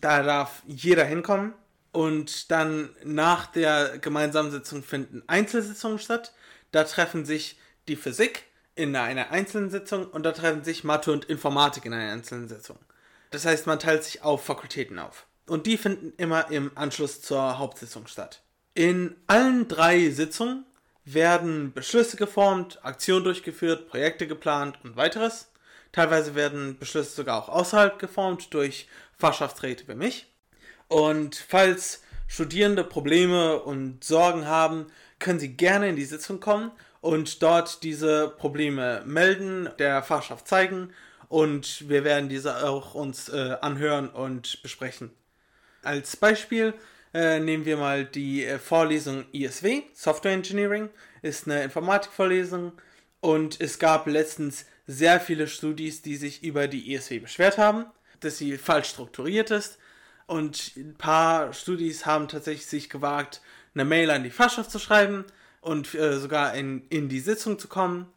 Da 0.00 0.22
darf 0.22 0.62
jeder 0.66 1.04
hinkommen. 1.04 1.54
Und 1.92 2.50
dann 2.50 2.90
nach 3.04 3.46
der 3.46 3.98
gemeinsamen 3.98 4.50
Sitzung 4.50 4.82
finden 4.82 5.22
Einzelsitzungen 5.26 5.98
statt. 5.98 6.34
Da 6.70 6.84
treffen 6.84 7.24
sich 7.24 7.58
die 7.88 7.96
Physik 7.96 8.44
in 8.74 8.94
einer 8.94 9.30
einzelnen 9.30 9.70
Sitzung 9.70 10.06
und 10.06 10.22
da 10.22 10.32
treffen 10.32 10.62
sich 10.62 10.84
Mathe 10.84 11.10
und 11.10 11.24
Informatik 11.24 11.86
in 11.86 11.94
einer 11.94 12.12
einzelnen 12.12 12.48
Sitzung. 12.48 12.78
Das 13.30 13.46
heißt, 13.46 13.66
man 13.66 13.78
teilt 13.78 14.04
sich 14.04 14.22
auf 14.22 14.44
Fakultäten 14.44 14.98
auf. 14.98 15.26
Und 15.46 15.66
die 15.66 15.78
finden 15.78 16.12
immer 16.18 16.50
im 16.50 16.70
Anschluss 16.74 17.22
zur 17.22 17.58
Hauptsitzung 17.58 18.06
statt. 18.06 18.42
In 18.76 19.16
allen 19.26 19.68
drei 19.68 20.10
Sitzungen 20.10 20.66
werden 21.06 21.72
Beschlüsse 21.72 22.18
geformt, 22.18 22.78
Aktionen 22.84 23.24
durchgeführt, 23.24 23.88
Projekte 23.88 24.26
geplant 24.26 24.78
und 24.84 24.96
weiteres. 24.96 25.50
Teilweise 25.92 26.34
werden 26.34 26.78
Beschlüsse 26.78 27.12
sogar 27.12 27.38
auch 27.38 27.48
außerhalb 27.48 27.98
geformt 27.98 28.52
durch 28.52 28.86
Fachschaftsräte 29.16 29.88
wie 29.88 29.94
mich. 29.94 30.26
Und 30.88 31.36
falls 31.48 32.02
Studierende 32.26 32.84
Probleme 32.84 33.62
und 33.62 34.04
Sorgen 34.04 34.46
haben, 34.46 34.88
können 35.20 35.38
sie 35.38 35.56
gerne 35.56 35.88
in 35.88 35.96
die 35.96 36.04
Sitzung 36.04 36.38
kommen 36.38 36.70
und 37.00 37.42
dort 37.42 37.82
diese 37.82 38.28
Probleme 38.28 39.02
melden, 39.06 39.70
der 39.78 40.02
Fachschaft 40.02 40.48
zeigen 40.48 40.92
und 41.30 41.88
wir 41.88 42.04
werden 42.04 42.28
diese 42.28 42.68
auch 42.68 42.94
uns 42.94 43.30
äh, 43.30 43.56
anhören 43.62 44.10
und 44.10 44.62
besprechen. 44.62 45.12
Als 45.82 46.14
Beispiel 46.16 46.74
äh, 47.16 47.40
nehmen 47.40 47.64
wir 47.64 47.78
mal 47.78 48.04
die 48.04 48.44
äh, 48.44 48.58
Vorlesung 48.58 49.24
ISW, 49.32 49.84
Software 49.94 50.34
Engineering, 50.34 50.90
ist 51.22 51.46
eine 51.46 51.62
Informatikvorlesung 51.62 52.72
und 53.20 53.58
es 53.58 53.78
gab 53.78 54.06
letztens 54.06 54.66
sehr 54.86 55.18
viele 55.18 55.48
Studis, 55.48 56.02
die 56.02 56.16
sich 56.16 56.42
über 56.42 56.68
die 56.68 56.92
ISW 56.92 57.20
beschwert 57.20 57.56
haben, 57.56 57.86
dass 58.20 58.36
sie 58.36 58.58
falsch 58.58 58.90
strukturiert 58.90 59.50
ist 59.50 59.78
und 60.26 60.76
ein 60.76 60.94
paar 60.94 61.54
Studis 61.54 62.04
haben 62.04 62.28
tatsächlich 62.28 62.66
sich 62.66 62.90
gewagt, 62.90 63.40
eine 63.74 63.86
Mail 63.86 64.10
an 64.10 64.22
die 64.22 64.30
Fachschaft 64.30 64.70
zu 64.70 64.78
schreiben 64.78 65.24
und 65.62 65.94
äh, 65.94 66.18
sogar 66.18 66.54
in, 66.54 66.86
in 66.90 67.08
die 67.08 67.20
Sitzung 67.20 67.58
zu 67.58 67.68
kommen. 67.68 68.12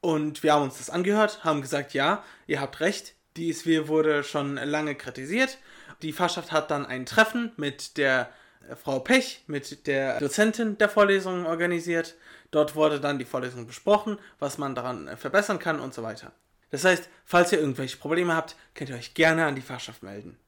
Und 0.00 0.42
wir 0.42 0.54
haben 0.54 0.64
uns 0.64 0.78
das 0.78 0.90
angehört, 0.90 1.44
haben 1.44 1.62
gesagt, 1.62 1.94
ja, 1.94 2.24
ihr 2.48 2.60
habt 2.60 2.80
recht, 2.80 3.14
die 3.36 3.48
ISW 3.48 3.88
wurde 3.88 4.24
schon 4.24 4.56
lange 4.56 4.94
kritisiert. 4.94 5.58
Die 6.02 6.12
Fachschaft 6.12 6.52
hat 6.52 6.70
dann 6.70 6.86
ein 6.86 7.06
Treffen 7.06 7.52
mit 7.56 7.96
der 7.96 8.30
äh, 8.68 8.76
Frau 8.76 8.98
Pech, 8.98 9.44
mit 9.46 9.86
der 9.86 10.18
Dozentin 10.18 10.78
der 10.78 10.88
Vorlesung 10.88 11.46
organisiert. 11.46 12.14
Dort 12.50 12.74
wurde 12.74 13.00
dann 13.00 13.18
die 13.18 13.24
Vorlesung 13.24 13.66
besprochen, 13.66 14.18
was 14.38 14.58
man 14.58 14.74
daran 14.74 15.08
äh, 15.08 15.16
verbessern 15.16 15.58
kann 15.58 15.80
und 15.80 15.94
so 15.94 16.02
weiter. 16.02 16.32
Das 16.70 16.84
heißt, 16.84 17.08
falls 17.24 17.52
ihr 17.52 17.60
irgendwelche 17.60 17.98
Probleme 17.98 18.34
habt, 18.34 18.56
könnt 18.74 18.90
ihr 18.90 18.96
euch 18.96 19.14
gerne 19.14 19.44
an 19.44 19.54
die 19.54 19.60
Fachschaft 19.60 20.02
melden. 20.02 20.38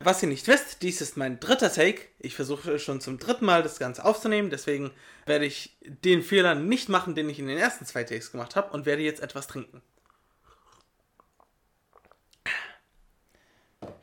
Was 0.00 0.22
ihr 0.22 0.28
nicht 0.28 0.46
wisst, 0.46 0.82
dies 0.82 1.00
ist 1.00 1.16
mein 1.16 1.40
dritter 1.40 1.72
Take. 1.72 2.02
Ich 2.20 2.36
versuche 2.36 2.78
schon 2.78 3.00
zum 3.00 3.18
dritten 3.18 3.44
Mal 3.44 3.64
das 3.64 3.80
Ganze 3.80 4.04
aufzunehmen, 4.04 4.48
deswegen 4.48 4.92
werde 5.26 5.44
ich 5.44 5.76
den 5.82 6.22
Fehler 6.22 6.54
nicht 6.54 6.88
machen, 6.88 7.16
den 7.16 7.28
ich 7.28 7.40
in 7.40 7.48
den 7.48 7.58
ersten 7.58 7.84
zwei 7.84 8.04
Takes 8.04 8.30
gemacht 8.30 8.54
habe 8.54 8.72
und 8.72 8.86
werde 8.86 9.02
jetzt 9.02 9.20
etwas 9.20 9.48
trinken. 9.48 9.82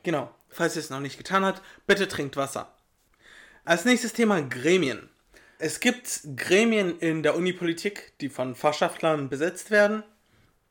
Genau, 0.06 0.32
falls 0.48 0.76
ihr 0.76 0.82
es 0.82 0.90
noch 0.90 1.00
nicht 1.00 1.18
getan 1.18 1.44
habt, 1.44 1.62
bitte 1.88 2.06
trinkt 2.06 2.36
Wasser. 2.36 2.72
Als 3.64 3.84
nächstes 3.84 4.12
Thema 4.12 4.40
Gremien. 4.40 5.08
Es 5.58 5.80
gibt 5.80 6.20
Gremien 6.36 7.00
in 7.00 7.24
der 7.24 7.34
Unipolitik, 7.34 8.12
die 8.20 8.28
von 8.28 8.54
Fachschaftlern 8.54 9.28
besetzt 9.28 9.72
werden. 9.72 10.04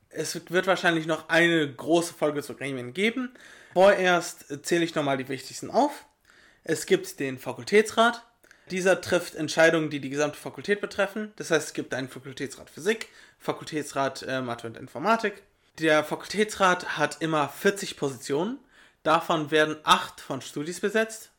Es 0.08 0.40
wird 0.48 0.66
wahrscheinlich 0.66 1.06
noch 1.06 1.28
eine 1.28 1.70
große 1.70 2.14
Folge 2.14 2.42
zu 2.42 2.54
Gremien 2.54 2.94
geben. 2.94 3.34
Vorerst 3.74 4.64
zähle 4.64 4.86
ich 4.86 4.94
nochmal 4.94 5.18
die 5.18 5.28
wichtigsten 5.28 5.70
auf. 5.70 6.06
Es 6.64 6.86
gibt 6.86 7.20
den 7.20 7.38
Fakultätsrat. 7.38 8.24
Dieser 8.70 9.02
trifft 9.02 9.34
Entscheidungen, 9.34 9.90
die 9.90 10.00
die 10.00 10.08
gesamte 10.08 10.38
Fakultät 10.38 10.80
betreffen. 10.80 11.34
Das 11.36 11.50
heißt, 11.50 11.66
es 11.66 11.74
gibt 11.74 11.92
einen 11.92 12.08
Fakultätsrat 12.08 12.70
Physik, 12.70 13.10
Fakultätsrat 13.38 14.22
äh, 14.22 14.40
Mathe 14.40 14.66
und 14.66 14.78
Informatik. 14.78 15.42
Der 15.78 16.04
Fakultätsrat 16.04 16.96
hat 16.96 17.18
immer 17.20 17.50
40 17.50 17.98
Positionen. 17.98 18.60
Davon 19.06 19.52
werden 19.52 19.76
8 19.84 20.20
von 20.20 20.40
Studis 20.40 20.80
besetzt. 20.80 21.30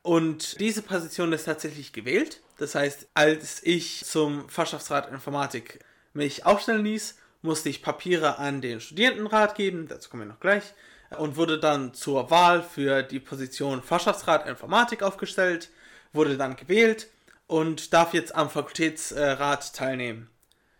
Und 0.00 0.58
diese 0.60 0.80
Position 0.80 1.30
ist 1.34 1.44
tatsächlich 1.44 1.92
gewählt. 1.92 2.40
Das 2.56 2.74
heißt, 2.74 3.08
als 3.12 3.62
ich 3.62 4.02
zum 4.06 4.48
Fachschaftsrat 4.48 5.12
Informatik 5.12 5.80
mich 6.14 6.46
aufstellen 6.46 6.86
ließ, 6.86 7.18
musste 7.42 7.68
ich 7.68 7.82
Papiere 7.82 8.38
an 8.38 8.62
den 8.62 8.80
Studierendenrat 8.80 9.56
geben. 9.56 9.88
Dazu 9.88 10.08
kommen 10.08 10.22
wir 10.22 10.32
noch 10.32 10.40
gleich 10.40 10.72
und 11.18 11.36
wurde 11.36 11.60
dann 11.60 11.92
zur 11.92 12.30
Wahl 12.30 12.62
für 12.62 13.02
die 13.02 13.20
Position 13.20 13.82
Fachschaftsrat 13.82 14.48
Informatik 14.48 15.02
aufgestellt, 15.02 15.68
wurde 16.14 16.38
dann 16.38 16.56
gewählt 16.56 17.08
und 17.46 17.92
darf 17.92 18.14
jetzt 18.14 18.34
am 18.34 18.48
Fakultätsrat 18.48 19.74
teilnehmen. 19.74 20.30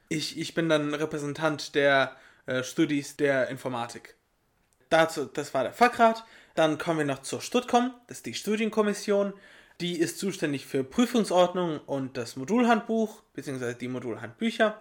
Ich, 0.09 0.39
ich 0.39 0.55
bin 0.55 0.71
dann 0.71 0.95
Repräsentant 0.95 1.75
der 1.75 2.17
äh, 2.47 2.63
Studis 2.63 3.19
der 3.19 3.49
Informatik. 3.49 4.16
Dazu, 4.88 5.26
das 5.26 5.55
war 5.55 5.62
der 5.62 5.73
Fachrat. 5.73 6.25
Dann 6.55 6.78
kommen 6.78 7.00
wir 7.00 7.07
noch 7.07 7.23
zur 7.23 7.40
Studcom, 7.40 7.93
das 8.07 8.19
ist 8.19 8.26
die 8.26 8.35
Studienkommission. 8.35 9.35
Die 9.81 9.99
ist 9.99 10.19
zuständig 10.19 10.64
für 10.64 10.85
Prüfungsordnung 10.85 11.81
und 11.81 12.16
das 12.16 12.37
Modulhandbuch, 12.37 13.23
beziehungsweise 13.35 13.75
die 13.75 13.88
Modulhandbücher. 13.88 14.81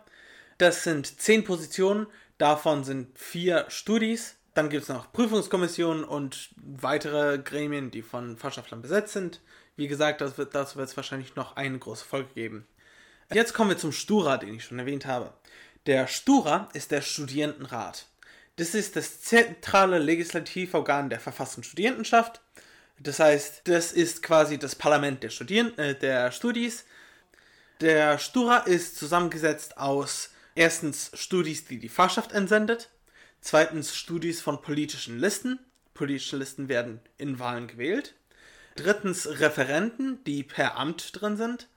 Das 0.57 0.83
sind 0.83 1.19
zehn 1.19 1.43
Positionen, 1.43 2.07
davon 2.37 2.85
sind 2.85 3.17
vier 3.19 3.65
Studis 3.67 4.37
dann 4.55 4.69
gibt 4.69 4.83
es 4.83 4.89
noch 4.89 5.11
Prüfungskommissionen 5.11 6.05
und 6.05 6.49
weitere 6.55 7.37
Gremien, 7.37 7.91
die 7.91 8.01
von 8.01 8.37
Fachschaftlern 8.37 8.81
besetzt 8.81 9.11
sind. 9.11 9.41
Wie 9.75 9.89
gesagt, 9.89 10.21
das 10.21 10.37
wird, 10.37 10.55
dazu 10.55 10.77
wird 10.77 10.87
es 10.87 10.95
wahrscheinlich 10.95 11.35
noch 11.35 11.57
eine 11.57 11.77
große 11.77 12.05
Folge 12.05 12.33
geben. 12.33 12.65
Jetzt 13.33 13.53
kommen 13.53 13.71
wir 13.71 13.77
zum 13.77 13.91
Stura, 13.91 14.37
den 14.37 14.55
ich 14.55 14.63
schon 14.63 14.79
erwähnt 14.79 15.05
habe. 15.05 15.33
Der 15.87 16.07
Stura 16.07 16.69
ist 16.73 16.91
der 16.91 17.01
Studierendenrat. 17.01 18.05
Das 18.55 18.73
ist 18.73 18.95
das 18.95 19.21
zentrale 19.21 19.99
Legislativorgan 19.99 21.09
der 21.09 21.19
verfassten 21.19 21.63
Studierendenschaft. 21.63 22.41
Das 22.99 23.19
heißt, 23.19 23.61
das 23.65 23.91
ist 23.91 24.23
quasi 24.23 24.57
das 24.57 24.75
Parlament 24.75 25.23
der, 25.23 25.29
Studien 25.29 25.77
äh, 25.77 25.95
der 25.95 26.31
Studis. 26.31 26.85
Der 27.81 28.17
Stura 28.17 28.59
ist 28.59 28.97
zusammengesetzt 28.97 29.77
aus 29.77 30.29
erstens 30.55 31.11
Studis, 31.13 31.65
die 31.65 31.79
die 31.79 31.89
Fachschaft 31.89 32.31
entsendet, 32.31 32.89
Zweitens 33.45 33.95
Studis 33.95 34.41
von 34.41 34.59
politischen 34.59 35.19
Listen. 35.19 35.59
Politische 35.93 36.35
Listen 36.35 36.67
werden 36.67 36.99
in 37.19 37.37
Wahlen 37.37 37.67
gewählt. 37.67 38.15
Drittens 38.73 39.27
Referenten, 39.39 40.23
die 40.23 40.41
per 40.41 40.77
Amt 40.77 41.21
drin 41.21 41.37
sind. 41.37 41.67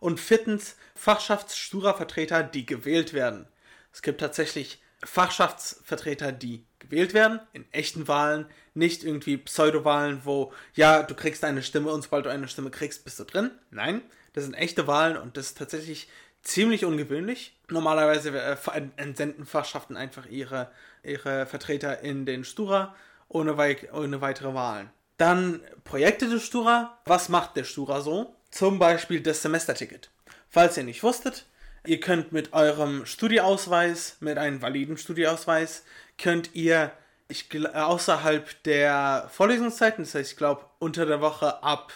Und 0.00 0.20
viertens 0.20 0.76
Fachschaftssturavertreter, 0.94 2.42
die 2.42 2.64
gewählt 2.64 3.12
werden. 3.12 3.46
Es 3.92 4.00
gibt 4.00 4.20
tatsächlich 4.20 4.80
Fachschaftsvertreter, 5.04 6.32
die 6.32 6.64
gewählt 6.78 7.14
werden, 7.14 7.40
in 7.52 7.64
echten 7.72 8.08
Wahlen, 8.08 8.46
nicht 8.74 9.04
irgendwie 9.04 9.36
Pseudowahlen, 9.36 10.22
wo, 10.24 10.52
ja, 10.74 11.02
du 11.02 11.14
kriegst 11.14 11.44
eine 11.44 11.62
Stimme 11.62 11.90
und 11.90 12.02
sobald 12.02 12.26
du 12.26 12.30
eine 12.30 12.48
Stimme 12.48 12.70
kriegst, 12.70 13.04
bist 13.04 13.18
du 13.18 13.24
drin. 13.24 13.50
Nein, 13.70 14.02
das 14.32 14.44
sind 14.44 14.54
echte 14.54 14.86
Wahlen 14.86 15.16
und 15.16 15.36
das 15.36 15.46
ist 15.46 15.58
tatsächlich 15.58 16.08
ziemlich 16.42 16.84
ungewöhnlich. 16.84 17.56
Normalerweise 17.68 18.30
äh, 18.38 18.56
entsenden 18.96 19.46
Fachschaften 19.46 19.96
einfach 19.96 20.26
ihre, 20.26 20.70
ihre 21.02 21.46
Vertreter 21.46 22.00
in 22.00 22.26
den 22.26 22.44
Stura 22.44 22.94
ohne, 23.28 23.56
wei 23.56 23.76
ohne 23.92 24.20
weitere 24.20 24.54
Wahlen. 24.54 24.90
Dann 25.18 25.60
Projekte 25.84 26.28
des 26.28 26.44
Stura. 26.44 26.98
Was 27.04 27.28
macht 27.28 27.56
der 27.56 27.64
Stura 27.64 28.00
so? 28.00 28.34
Zum 28.50 28.78
Beispiel 28.78 29.20
das 29.20 29.42
Semesterticket. 29.42 30.10
Falls 30.48 30.76
ihr 30.76 30.84
nicht 30.84 31.02
wusstet, 31.02 31.44
ihr 31.88 32.00
könnt 32.00 32.32
mit 32.32 32.52
eurem 32.52 33.06
Studieausweis, 33.06 34.18
mit 34.20 34.38
einem 34.38 34.62
validen 34.62 34.96
Studieausweis, 34.96 35.84
könnt 36.18 36.54
ihr 36.54 36.92
ich, 37.28 37.48
außerhalb 37.74 38.62
der 38.62 39.28
Vorlesungszeiten, 39.30 40.04
das 40.04 40.14
heißt, 40.14 40.32
ich 40.32 40.36
glaube, 40.36 40.64
unter 40.78 41.06
der 41.06 41.20
Woche 41.20 41.62
ab 41.62 41.92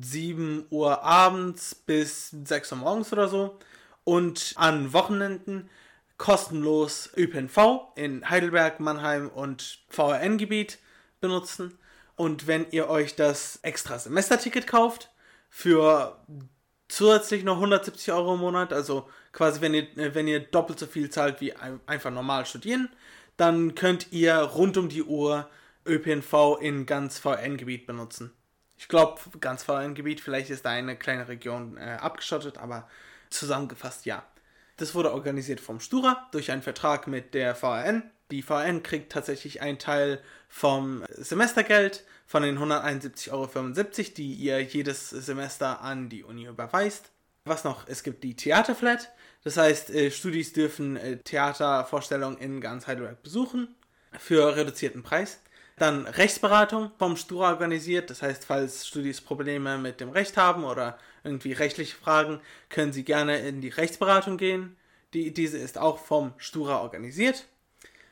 7 0.00 0.66
Uhr 0.70 1.02
abends 1.02 1.74
bis 1.74 2.30
6 2.30 2.72
Uhr 2.72 2.78
morgens 2.78 3.12
oder 3.12 3.28
so. 3.28 3.58
Und 4.04 4.54
an 4.56 4.92
Wochenenden 4.92 5.68
kostenlos 6.16 7.10
ÖPNV 7.16 7.92
in 7.94 8.28
Heidelberg, 8.28 8.80
Mannheim 8.80 9.28
und 9.28 9.80
VRN-Gebiet 9.88 10.78
benutzen. 11.20 11.78
Und 12.16 12.46
wenn 12.46 12.66
ihr 12.70 12.88
euch 12.88 13.14
das 13.14 13.60
extra 13.62 13.98
Semesterticket 13.98 14.66
kauft, 14.66 15.10
für 15.50 16.18
zusätzlich 16.88 17.44
noch 17.44 17.56
170 17.56 18.12
Euro 18.12 18.34
im 18.34 18.40
Monat, 18.40 18.72
also 18.72 19.08
quasi 19.32 19.60
wenn 19.60 19.74
ihr, 19.74 20.14
wenn 20.14 20.26
ihr 20.26 20.40
doppelt 20.40 20.78
so 20.78 20.86
viel 20.86 21.10
zahlt 21.10 21.40
wie 21.40 21.54
einfach 21.86 22.10
normal 22.10 22.46
studieren, 22.46 22.88
dann 23.36 23.74
könnt 23.74 24.12
ihr 24.12 24.36
rund 24.36 24.76
um 24.76 24.88
die 24.88 25.02
Uhr 25.02 25.48
ÖPNV 25.86 26.58
in 26.60 26.86
ganz 26.86 27.18
VN-Gebiet 27.18 27.86
benutzen. 27.86 28.32
Ich 28.76 28.88
glaube, 28.88 29.20
ganz 29.40 29.64
VN-Gebiet, 29.64 30.20
vielleicht 30.20 30.50
ist 30.50 30.64
da 30.64 30.70
eine 30.70 30.96
kleine 30.96 31.28
Region 31.28 31.76
äh, 31.76 31.98
abgeschottet, 32.00 32.58
aber 32.58 32.88
zusammengefasst 33.30 34.06
ja. 34.06 34.24
Das 34.76 34.94
wurde 34.94 35.12
organisiert 35.12 35.60
vom 35.60 35.80
Stura 35.80 36.28
durch 36.30 36.52
einen 36.52 36.62
Vertrag 36.62 37.08
mit 37.08 37.34
der 37.34 37.54
VRN. 37.56 38.08
Die 38.30 38.42
VRN 38.42 38.82
kriegt 38.82 39.12
tatsächlich 39.12 39.62
einen 39.62 39.78
Teil 39.78 40.20
vom 40.48 41.04
Semestergeld 41.10 42.04
von 42.26 42.42
den 42.42 42.58
171,75 42.58 43.30
Euro, 43.32 43.46
die 44.16 44.34
ihr 44.34 44.62
jedes 44.62 45.08
Semester 45.10 45.80
an 45.80 46.10
die 46.10 46.24
Uni 46.24 46.44
überweist. 46.44 47.10
Was 47.44 47.64
noch? 47.64 47.88
Es 47.88 48.02
gibt 48.02 48.22
die 48.24 48.36
Theaterflat. 48.36 49.10
Das 49.44 49.56
heißt, 49.56 49.90
äh, 49.90 50.10
Studis 50.10 50.52
dürfen 50.52 50.96
äh, 50.96 51.16
Theatervorstellungen 51.16 52.38
in 52.38 52.60
ganz 52.60 52.86
Heidelberg 52.86 53.22
besuchen 53.22 53.74
für 54.18 54.56
reduzierten 54.56 55.02
Preis. 55.02 55.40
Dann 55.78 56.06
Rechtsberatung 56.06 56.90
vom 56.98 57.16
Stura 57.16 57.50
organisiert. 57.50 58.10
Das 58.10 58.20
heißt, 58.20 58.44
falls 58.44 58.86
Studis 58.86 59.22
Probleme 59.22 59.78
mit 59.78 60.00
dem 60.00 60.10
Recht 60.10 60.36
haben 60.36 60.64
oder 60.64 60.98
irgendwie 61.24 61.52
rechtliche 61.52 61.96
Fragen, 61.96 62.40
können 62.68 62.92
sie 62.92 63.04
gerne 63.04 63.38
in 63.38 63.62
die 63.62 63.68
Rechtsberatung 63.68 64.36
gehen. 64.36 64.76
Die, 65.14 65.32
diese 65.32 65.56
ist 65.56 65.78
auch 65.78 65.98
vom 65.98 66.34
Stura 66.36 66.82
organisiert. 66.82 67.46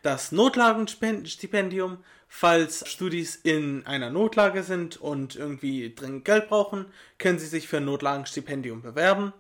Das 0.07 0.31
Notlagenstipendium, 0.31 1.99
falls 2.29 2.89
Studis 2.89 3.35
in 3.35 3.85
einer 3.87 4.09
Notlage 4.09 4.63
sind 4.63 4.97
und 4.99 5.35
irgendwie 5.35 5.93
dringend 5.97 6.25
Geld 6.25 6.49
brauchen, 6.49 6.87
können 7.19 7.41
sie 7.41 7.49
sich 7.49 7.67
für 7.67 7.79
ein 7.79 7.87
Notlagenstipendium 7.87 8.83
bewerben. 8.83 9.33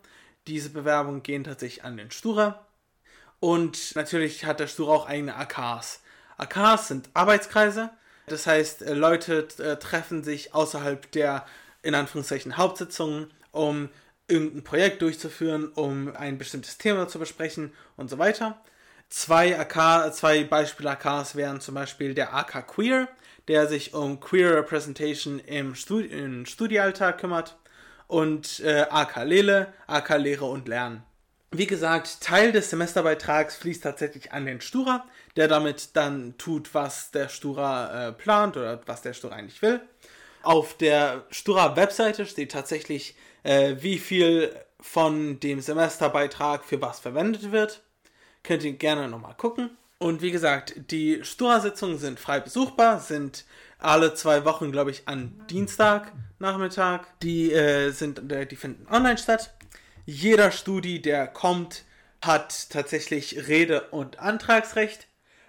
Diese 0.49 0.71
Bewerbungen 0.71 1.23
gehen 1.23 1.45
tatsächlich 1.45 1.85
an 1.85 1.97
den 1.97 2.11
Stura. 2.11 2.67
Und 3.39 3.95
natürlich 3.95 4.45
hat 4.45 4.59
der 4.59 4.67
Stura 4.67 4.93
auch 4.97 5.07
eigene 5.07 5.37
AKs. 5.37 6.01
AKs 6.37 6.89
sind 6.89 7.11
Arbeitskreise. 7.15 7.91
Das 8.27 8.49
heißt, 8.49 8.83
äh, 8.83 8.95
Leute 8.95 9.47
äh, 9.59 9.77
treffen 9.77 10.25
sich 10.25 10.53
außerhalb 10.53 11.13
der, 11.13 11.47
in 11.85 11.95
Anführungszeichen, 11.95 12.57
Hauptsitzungen, 12.57 13.33
um 13.53 13.89
irgendein 14.27 14.65
Projekt 14.65 15.01
durchzuführen, 15.01 15.69
um 15.69 16.13
ein 16.17 16.39
bestimmtes 16.39 16.77
Thema 16.77 17.07
zu 17.07 17.21
besprechen 17.21 17.73
und 17.97 18.11
so 18.11 18.19
weiter. 18.19 18.61
Zwei, 19.09 19.59
AK, 19.59 20.13
zwei 20.15 20.45
Beispiel-AKs 20.45 21.37
wären 21.37 21.61
zum 21.61 21.75
Beispiel 21.75 22.15
der 22.15 22.35
AK 22.35 22.67
Queer, 22.67 23.09
der 23.49 23.67
sich 23.67 23.95
um 23.95 24.21
Queer 24.21 24.57
Representation 24.57 25.39
im, 25.39 25.75
Studi 25.75 26.07
im 26.07 26.47
Studiealltag 26.47 27.19
kümmert, 27.19 27.57
und 28.09 28.61
äh, 28.61 28.87
AK 28.89 29.25
Lele, 29.25 29.73
AK 29.87 30.19
Lehre 30.19 30.45
und 30.45 30.69
Lernen. 30.69 31.03
Wie 31.53 31.67
gesagt, 31.67 32.21
Teil 32.21 32.53
des 32.53 32.71
Semesterbeitrags 32.71 33.57
fließt 33.57 33.83
tatsächlich 33.83 34.33
an 34.33 34.47
den 34.47 34.61
Stura, 34.61 35.07
der 35.37 35.49
damit 35.49 35.97
dann 35.97 36.37
tut, 36.39 36.75
was 36.75 37.11
der 37.13 37.29
Stura 37.29 38.09
äh, 38.09 38.13
plant 38.13 38.57
oder 38.57 38.81
was 38.87 39.03
der 39.03 39.13
Stura 39.13 39.37
eigentlich 39.37 39.63
will. 39.63 39.81
Auf 40.43 40.77
der 40.77 41.25
Stura-Webseite 41.31 42.27
steht 42.27 42.53
tatsächlich, 42.53 43.17
äh, 43.43 43.77
wie 43.79 43.99
viel 43.99 44.55
von 44.81 45.41
dem 45.41 45.61
Semesterbeitrag 45.61 46.65
für 46.65 46.81
was 46.83 47.01
verwendet 47.01 47.53
wird. 47.53 47.83
Könnt 48.47 48.65
ihr 48.65 48.73
gerne 48.73 49.09
nochmal 49.09 49.35
gucken. 49.37 49.71
Und 49.99 50.23
wie 50.23 50.31
gesagt, 50.31 50.75
die 50.91 51.25
Stura-Sitzungen 51.25 51.99
sind 51.99 52.21
frei 52.21 52.41
besuchbar, 52.41 53.01
sind 53.01 53.45
alle 53.79 54.15
zwei 54.15 54.45
Wochen, 54.45 54.73
glaube 54.73 54.91
ich, 54.91 55.09
an 55.09 55.41
Dienstag 55.51 56.13
Nachmittag. 56.39 57.19
Die 57.21 57.53
äh, 57.53 57.91
sind, 57.91 58.31
äh, 58.31 58.47
die 58.47 58.57
finden 58.57 58.87
online 58.93 59.19
statt 59.19 59.57
jeder 60.07 60.53
Studi, 60.53 61.03
der 61.03 61.27
kommt, 61.27 61.85
hat 62.23 62.71
tatsächlich 62.71 63.49
Rede- 63.49 63.89
und 63.91 64.21
Antragsrecht, 64.21 65.09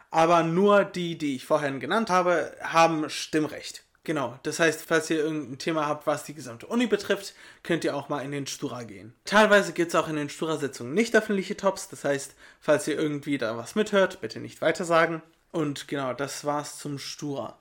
aber 0.10 0.44
nur 0.44 0.84
die, 0.84 1.18
die 1.18 1.36
ich 1.36 1.46
vorhin 1.46 1.80
genannt 1.80 2.10
habe, 2.10 2.56
haben 2.62 3.10
Stimmrecht. 3.10 3.84
Genau, 4.08 4.40
das 4.44 4.62
heißt, 4.62 4.84
falls 4.84 5.10
ihr 5.10 5.18
irgendein 5.18 5.58
Thema 5.58 5.86
habt, 5.86 6.08
was 6.08 6.24
die 6.24 6.34
gesamte 6.34 6.66
Uni 6.66 6.88
betrifft, 6.88 7.34
könnt 7.62 7.84
ihr 7.84 7.94
auch 7.94 8.08
mal 8.08 8.24
in 8.24 8.32
den 8.32 8.48
Stura 8.48 8.84
gehen. 8.84 9.14
Teilweise 9.26 9.74
gibt 9.74 9.90
es 9.90 9.96
auch 9.96 10.08
in 10.08 10.16
den 10.16 10.30
Stura-Sitzungen 10.30 10.94
nicht 10.94 11.14
öffentliche 11.14 11.58
Tops, 11.58 11.90
das 11.90 12.06
heißt, 12.06 12.34
falls 12.62 12.88
ihr 12.88 12.98
irgendwie 12.98 13.38
da 13.38 13.58
was 13.58 13.76
mithört, 13.76 14.22
bitte 14.22 14.40
nicht 14.40 14.62
weitersagen. 14.62 15.22
Und 15.52 15.90
genau, 15.90 16.14
das 16.14 16.46
war's 16.46 16.80
zum 16.80 17.00
Stura. 17.00 17.58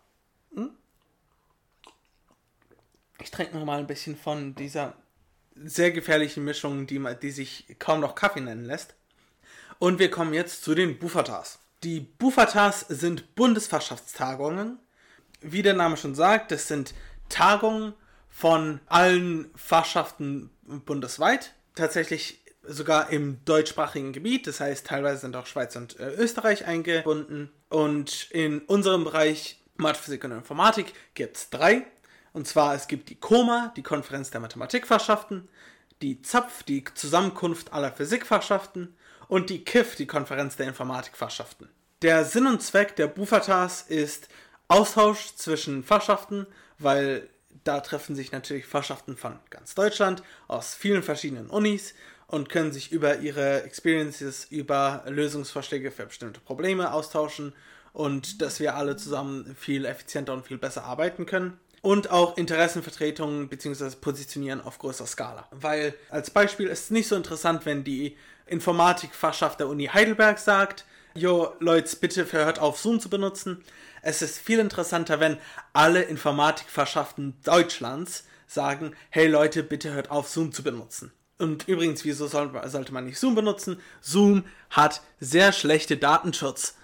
Hm? 0.54 0.70
Ich 3.20 3.32
trinke 3.32 3.58
noch 3.58 3.64
mal 3.64 3.80
ein 3.80 3.88
bisschen 3.88 4.16
von 4.16 4.54
dieser 4.54 4.94
sehr 5.56 5.90
gefährliche 5.90 6.38
Mischung, 6.38 6.86
die, 6.86 7.04
die 7.20 7.30
sich 7.32 7.74
kaum 7.80 7.98
noch 7.98 8.14
Kaffee 8.14 8.40
nennen 8.40 8.64
lässt. 8.64 8.94
Und 9.80 9.98
wir 9.98 10.12
kommen 10.12 10.32
jetzt 10.32 10.62
zu 10.62 10.76
den 10.76 11.00
Bufatas. 11.00 11.58
Die 11.82 11.98
Bufatas 11.98 12.82
sind 12.82 13.34
Bundesfachschaftstagungen. 13.34 14.78
Wie 15.40 15.62
der 15.62 15.74
Name 15.74 15.96
schon 15.96 16.14
sagt, 16.14 16.50
das 16.50 16.68
sind 16.68 16.94
Tagungen 17.28 17.94
von 18.28 18.80
allen 18.86 19.50
Fachschaften 19.54 20.50
bundesweit. 20.62 21.54
Tatsächlich 21.74 22.42
sogar 22.62 23.10
im 23.10 23.44
deutschsprachigen 23.44 24.12
Gebiet. 24.12 24.46
Das 24.46 24.60
heißt, 24.60 24.86
teilweise 24.86 25.22
sind 25.22 25.36
auch 25.36 25.46
Schweiz 25.46 25.76
und 25.76 25.98
äh, 26.00 26.10
Österreich 26.14 26.66
eingebunden. 26.66 27.50
Und 27.68 28.28
in 28.30 28.60
unserem 28.60 29.04
Bereich 29.04 29.62
Mathe, 29.76 30.00
Physik 30.00 30.24
und 30.24 30.32
Informatik 30.32 30.92
gibt 31.14 31.36
es 31.36 31.50
drei. 31.50 31.86
Und 32.32 32.46
zwar, 32.46 32.74
es 32.74 32.86
gibt 32.88 33.08
die 33.08 33.18
KOMA, 33.18 33.72
die 33.76 33.82
Konferenz 33.82 34.30
der 34.30 34.40
Mathematikfachschaften, 34.40 35.48
die 36.02 36.20
ZAPF, 36.20 36.62
die 36.64 36.84
Zusammenkunft 36.94 37.72
aller 37.72 37.92
Physikfachschaften 37.92 38.94
und 39.28 39.48
die 39.48 39.64
KIF, 39.64 39.96
die 39.96 40.06
Konferenz 40.06 40.56
der 40.56 40.68
Informatikfachschaften. 40.68 41.70
Der 42.02 42.24
Sinn 42.26 42.46
und 42.46 42.62
Zweck 42.62 42.94
der 42.96 43.06
Bufatas 43.06 43.82
ist 43.82 44.28
Austausch 44.68 45.34
zwischen 45.36 45.84
Fachschaften, 45.84 46.46
weil 46.78 47.28
da 47.64 47.80
treffen 47.80 48.14
sich 48.14 48.32
natürlich 48.32 48.66
Fachschaften 48.66 49.16
von 49.16 49.38
ganz 49.50 49.74
Deutschland 49.74 50.22
aus 50.48 50.74
vielen 50.74 51.02
verschiedenen 51.02 51.48
Unis 51.48 51.94
und 52.26 52.48
können 52.48 52.72
sich 52.72 52.92
über 52.92 53.18
ihre 53.18 53.62
Experiences, 53.62 54.46
über 54.50 55.04
Lösungsvorschläge 55.06 55.90
für 55.90 56.06
bestimmte 56.06 56.40
Probleme 56.40 56.92
austauschen 56.92 57.54
und 57.92 58.42
dass 58.42 58.60
wir 58.60 58.76
alle 58.76 58.96
zusammen 58.96 59.56
viel 59.58 59.84
effizienter 59.84 60.32
und 60.32 60.46
viel 60.46 60.58
besser 60.58 60.84
arbeiten 60.84 61.26
können 61.26 61.58
und 61.82 62.10
auch 62.10 62.36
Interessenvertretungen 62.36 63.48
bzw. 63.48 63.90
Positionieren 64.00 64.60
auf 64.60 64.78
größerer 64.78 65.06
Skala. 65.06 65.48
Weil 65.52 65.94
als 66.10 66.30
Beispiel 66.30 66.66
ist 66.66 66.84
es 66.84 66.90
nicht 66.90 67.08
so 67.08 67.14
interessant, 67.14 67.64
wenn 67.64 67.84
die 67.84 68.16
Informatikfachschaft 68.46 69.60
der 69.60 69.68
Uni 69.68 69.86
Heidelberg 69.86 70.38
sagt, 70.38 70.84
Jo, 71.14 71.54
Leute, 71.60 71.96
bitte 71.96 72.30
hört 72.30 72.58
auf 72.58 72.78
Zoom 72.78 73.00
zu 73.00 73.08
benutzen. 73.08 73.64
Es 74.06 74.22
ist 74.22 74.38
viel 74.38 74.60
interessanter, 74.60 75.18
wenn 75.18 75.36
alle 75.72 76.00
Informatikfachschaften 76.00 77.34
Deutschlands 77.42 78.22
sagen, 78.46 78.94
hey 79.10 79.26
Leute, 79.26 79.64
bitte 79.64 79.92
hört 79.92 80.12
auf 80.12 80.28
Zoom 80.28 80.52
zu 80.52 80.62
benutzen. 80.62 81.10
Und 81.38 81.66
übrigens, 81.66 82.04
wieso 82.04 82.28
soll, 82.28 82.52
sollte 82.66 82.94
man 82.94 83.06
nicht 83.06 83.18
Zoom 83.18 83.34
benutzen? 83.34 83.80
Zoom 84.00 84.44
hat 84.70 85.02
sehr 85.18 85.50
schlechte 85.50 85.96
Datenschutz. 85.96 86.76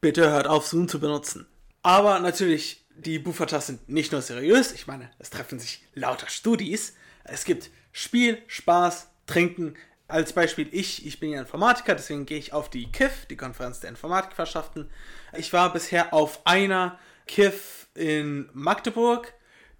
Bitte 0.00 0.28
hört 0.28 0.48
auf 0.48 0.66
Zoom 0.66 0.88
zu 0.88 0.98
benutzen. 0.98 1.46
Aber 1.82 2.18
natürlich 2.18 2.84
die 2.96 3.20
Buffertas 3.20 3.68
sind 3.68 3.88
nicht 3.88 4.10
nur 4.10 4.20
seriös, 4.20 4.72
ich 4.72 4.88
meine, 4.88 5.08
es 5.20 5.30
treffen 5.30 5.60
sich 5.60 5.84
lauter 5.94 6.28
Studis. 6.28 6.94
Es 7.22 7.44
gibt 7.44 7.70
Spiel, 7.92 8.42
Spaß, 8.48 9.06
Trinken. 9.28 9.76
Als 10.08 10.32
Beispiel 10.32 10.68
ich, 10.70 11.04
ich 11.04 11.18
bin 11.18 11.30
ja 11.30 11.40
Informatiker, 11.40 11.94
deswegen 11.94 12.26
gehe 12.26 12.38
ich 12.38 12.52
auf 12.52 12.70
die 12.70 12.90
KIF, 12.92 13.26
die 13.26 13.36
Konferenz 13.36 13.80
der 13.80 13.90
Informatikverschaften. 13.90 14.88
Ich 15.36 15.52
war 15.52 15.72
bisher 15.72 16.14
auf 16.14 16.46
einer 16.46 16.98
KIF 17.26 17.88
in 17.94 18.48
Magdeburg. 18.52 19.32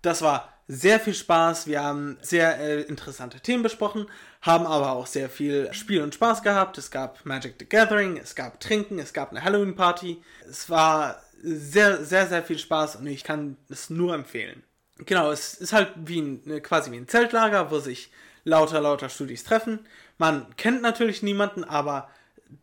Das 0.03 0.23
war 0.23 0.53
sehr 0.69 0.99
viel 0.99 1.15
Spaß. 1.15 1.67
Wir 1.67 1.83
haben 1.83 2.19
sehr 2.21 2.59
äh, 2.59 2.83
interessante 2.83 3.41
Themen 3.41 3.63
besprochen, 3.63 4.07
haben 4.43 4.67
aber 4.67 4.93
auch 4.93 5.07
sehr 5.07 5.31
viel 5.31 5.73
Spiel 5.73 6.03
und 6.03 6.15
Spaß 6.15 6.43
gehabt. 6.43 6.77
Es 6.79 6.91
gab 6.91 7.25
Magic 7.25 7.55
the 7.59 7.69
Gathering, 7.69 8.17
es 8.17 8.35
gab 8.35 8.59
Trinken, 8.61 8.99
es 8.99 9.13
gab 9.13 9.31
eine 9.31 9.45
Halloween-Party. 9.45 10.23
Es 10.49 10.69
war 10.69 11.23
sehr, 11.43 12.05
sehr, 12.05 12.27
sehr 12.27 12.43
viel 12.43 12.59
Spaß 12.59 12.97
und 12.97 13.07
ich 13.07 13.23
kann 13.23 13.57
es 13.69 13.91
nur 13.91 14.15
empfehlen. 14.15 14.65
Genau, 14.99 15.31
es 15.31 15.55
ist 15.55 15.73
halt 15.73 15.93
wie 15.97 16.21
ein, 16.21 16.43
ne, 16.45 16.61
quasi 16.61 16.91
wie 16.91 16.97
ein 16.97 17.09
Zeltlager, 17.09 17.71
wo 17.71 17.79
sich 17.79 18.11
lauter, 18.45 18.81
lauter 18.81 19.09
Studis 19.09 19.45
treffen. 19.45 19.81
Man 20.19 20.47
kennt 20.57 20.83
natürlich 20.83 21.23
niemanden, 21.23 21.65
aber 21.65 22.09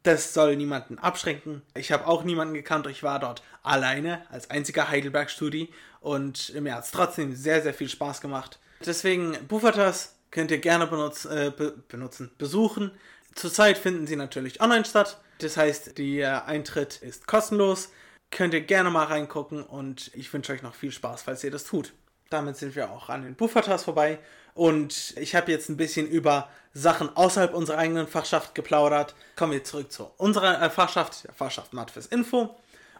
das 0.03 0.33
soll 0.33 0.55
niemanden 0.55 0.97
abschränken. 0.97 1.61
Ich 1.75 1.91
habe 1.91 2.07
auch 2.07 2.23
niemanden 2.23 2.53
gekannt. 2.53 2.87
Ich 2.87 3.03
war 3.03 3.19
dort 3.19 3.43
alleine 3.63 4.25
als 4.29 4.49
einziger 4.49 4.89
Heidelberg-Studi 4.89 5.73
und 5.99 6.53
mir 6.59 6.75
hat 6.75 6.85
es 6.85 6.91
trotzdem 6.91 7.35
sehr, 7.35 7.61
sehr 7.61 7.73
viel 7.73 7.89
Spaß 7.89 8.21
gemacht. 8.21 8.59
Deswegen 8.85 9.37
Buffertas 9.47 10.15
könnt 10.31 10.51
ihr 10.51 10.59
gerne 10.59 10.87
benutz, 10.87 11.25
äh, 11.25 11.51
be 11.55 11.71
benutzen, 11.87 12.31
besuchen. 12.37 12.91
Zurzeit 13.35 13.77
finden 13.77 14.07
sie 14.07 14.15
natürlich 14.15 14.61
online 14.61 14.85
statt. 14.85 15.19
Das 15.39 15.57
heißt, 15.57 15.97
der 15.97 16.45
Eintritt 16.45 16.97
ist 16.97 17.27
kostenlos 17.27 17.89
könnt 18.33 18.53
ihr 18.53 18.61
gerne 18.61 18.89
mal 18.89 19.05
reingucken 19.05 19.63
und 19.63 20.11
ich 20.15 20.33
wünsche 20.33 20.51
euch 20.51 20.63
noch 20.63 20.75
viel 20.75 20.91
Spaß, 20.91 21.21
falls 21.21 21.43
ihr 21.43 21.51
das 21.51 21.63
tut. 21.63 21.93
damit 22.29 22.57
sind 22.57 22.75
wir 22.75 22.89
auch 22.89 23.09
an 23.09 23.21
den 23.21 23.35
Buchvertrags 23.35 23.83
vorbei. 23.83 24.17
Und 24.53 25.15
ich 25.17 25.35
habe 25.35 25.51
jetzt 25.51 25.69
ein 25.69 25.77
bisschen 25.77 26.07
über 26.07 26.49
Sachen 26.73 27.15
außerhalb 27.15 27.53
unserer 27.53 27.77
eigenen 27.77 28.07
Fachschaft 28.07 28.55
geplaudert. 28.55 29.15
Kommen 29.35 29.53
wir 29.53 29.63
zurück 29.63 29.91
zu 29.91 30.11
unserer 30.17 30.61
äh, 30.61 30.69
Fachschaft, 30.69 31.23
der 31.25 31.33
Fachschaft 31.33 31.73
Matfis 31.73 32.07
Info 32.07 32.57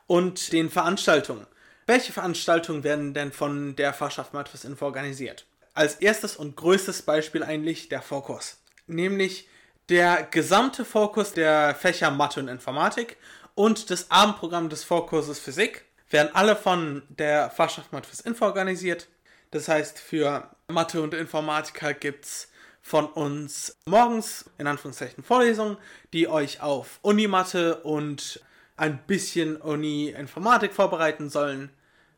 und 0.07 0.51
den 0.51 0.69
Veranstaltungen. 0.69 1.47
Welche 1.85 2.13
Veranstaltungen 2.13 2.83
werden 2.83 3.13
denn 3.13 3.31
von 3.31 3.75
der 3.75 3.93
Fachschaft 3.93 4.33
Matfis 4.33 4.63
Info 4.63 4.85
organisiert? 4.85 5.45
Als 5.73 5.95
erstes 5.95 6.37
und 6.37 6.55
größtes 6.55 7.01
Beispiel 7.01 7.43
eigentlich 7.43 7.89
der 7.89 8.01
Fokus. 8.01 8.57
Nämlich 8.87 9.47
der 9.89 10.23
gesamte 10.23 10.85
Fokus 10.85 11.33
der 11.33 11.75
Fächer 11.75 12.11
Mathe 12.11 12.39
und 12.39 12.47
Informatik 12.47 13.17
und 13.55 13.89
das 13.89 14.09
Abendprogramm 14.11 14.69
des 14.69 14.83
Vorkurses 14.83 15.39
Physik 15.39 15.83
werden 16.09 16.29
alle 16.33 16.55
von 16.55 17.03
der 17.09 17.49
Fachschaft 17.49 17.91
Matfis 17.91 18.21
Info 18.21 18.45
organisiert. 18.45 19.07
Das 19.53 19.67
heißt, 19.67 19.99
für 19.99 20.49
Mathe 20.67 20.99
und 21.03 21.13
Informatiker 21.13 21.93
gibt 21.93 22.25
es 22.25 22.47
von 22.81 23.05
uns 23.05 23.77
morgens 23.85 24.49
in 24.57 24.65
Anführungszeichen 24.65 25.23
Vorlesungen, 25.23 25.77
die 26.11 26.27
euch 26.27 26.61
auf 26.61 26.97
Unimathe 27.03 27.75
und 27.83 28.41
ein 28.77 28.97
bisschen 29.05 29.57
Uni-Informatik 29.57 30.73
vorbereiten 30.73 31.29
sollen. 31.29 31.69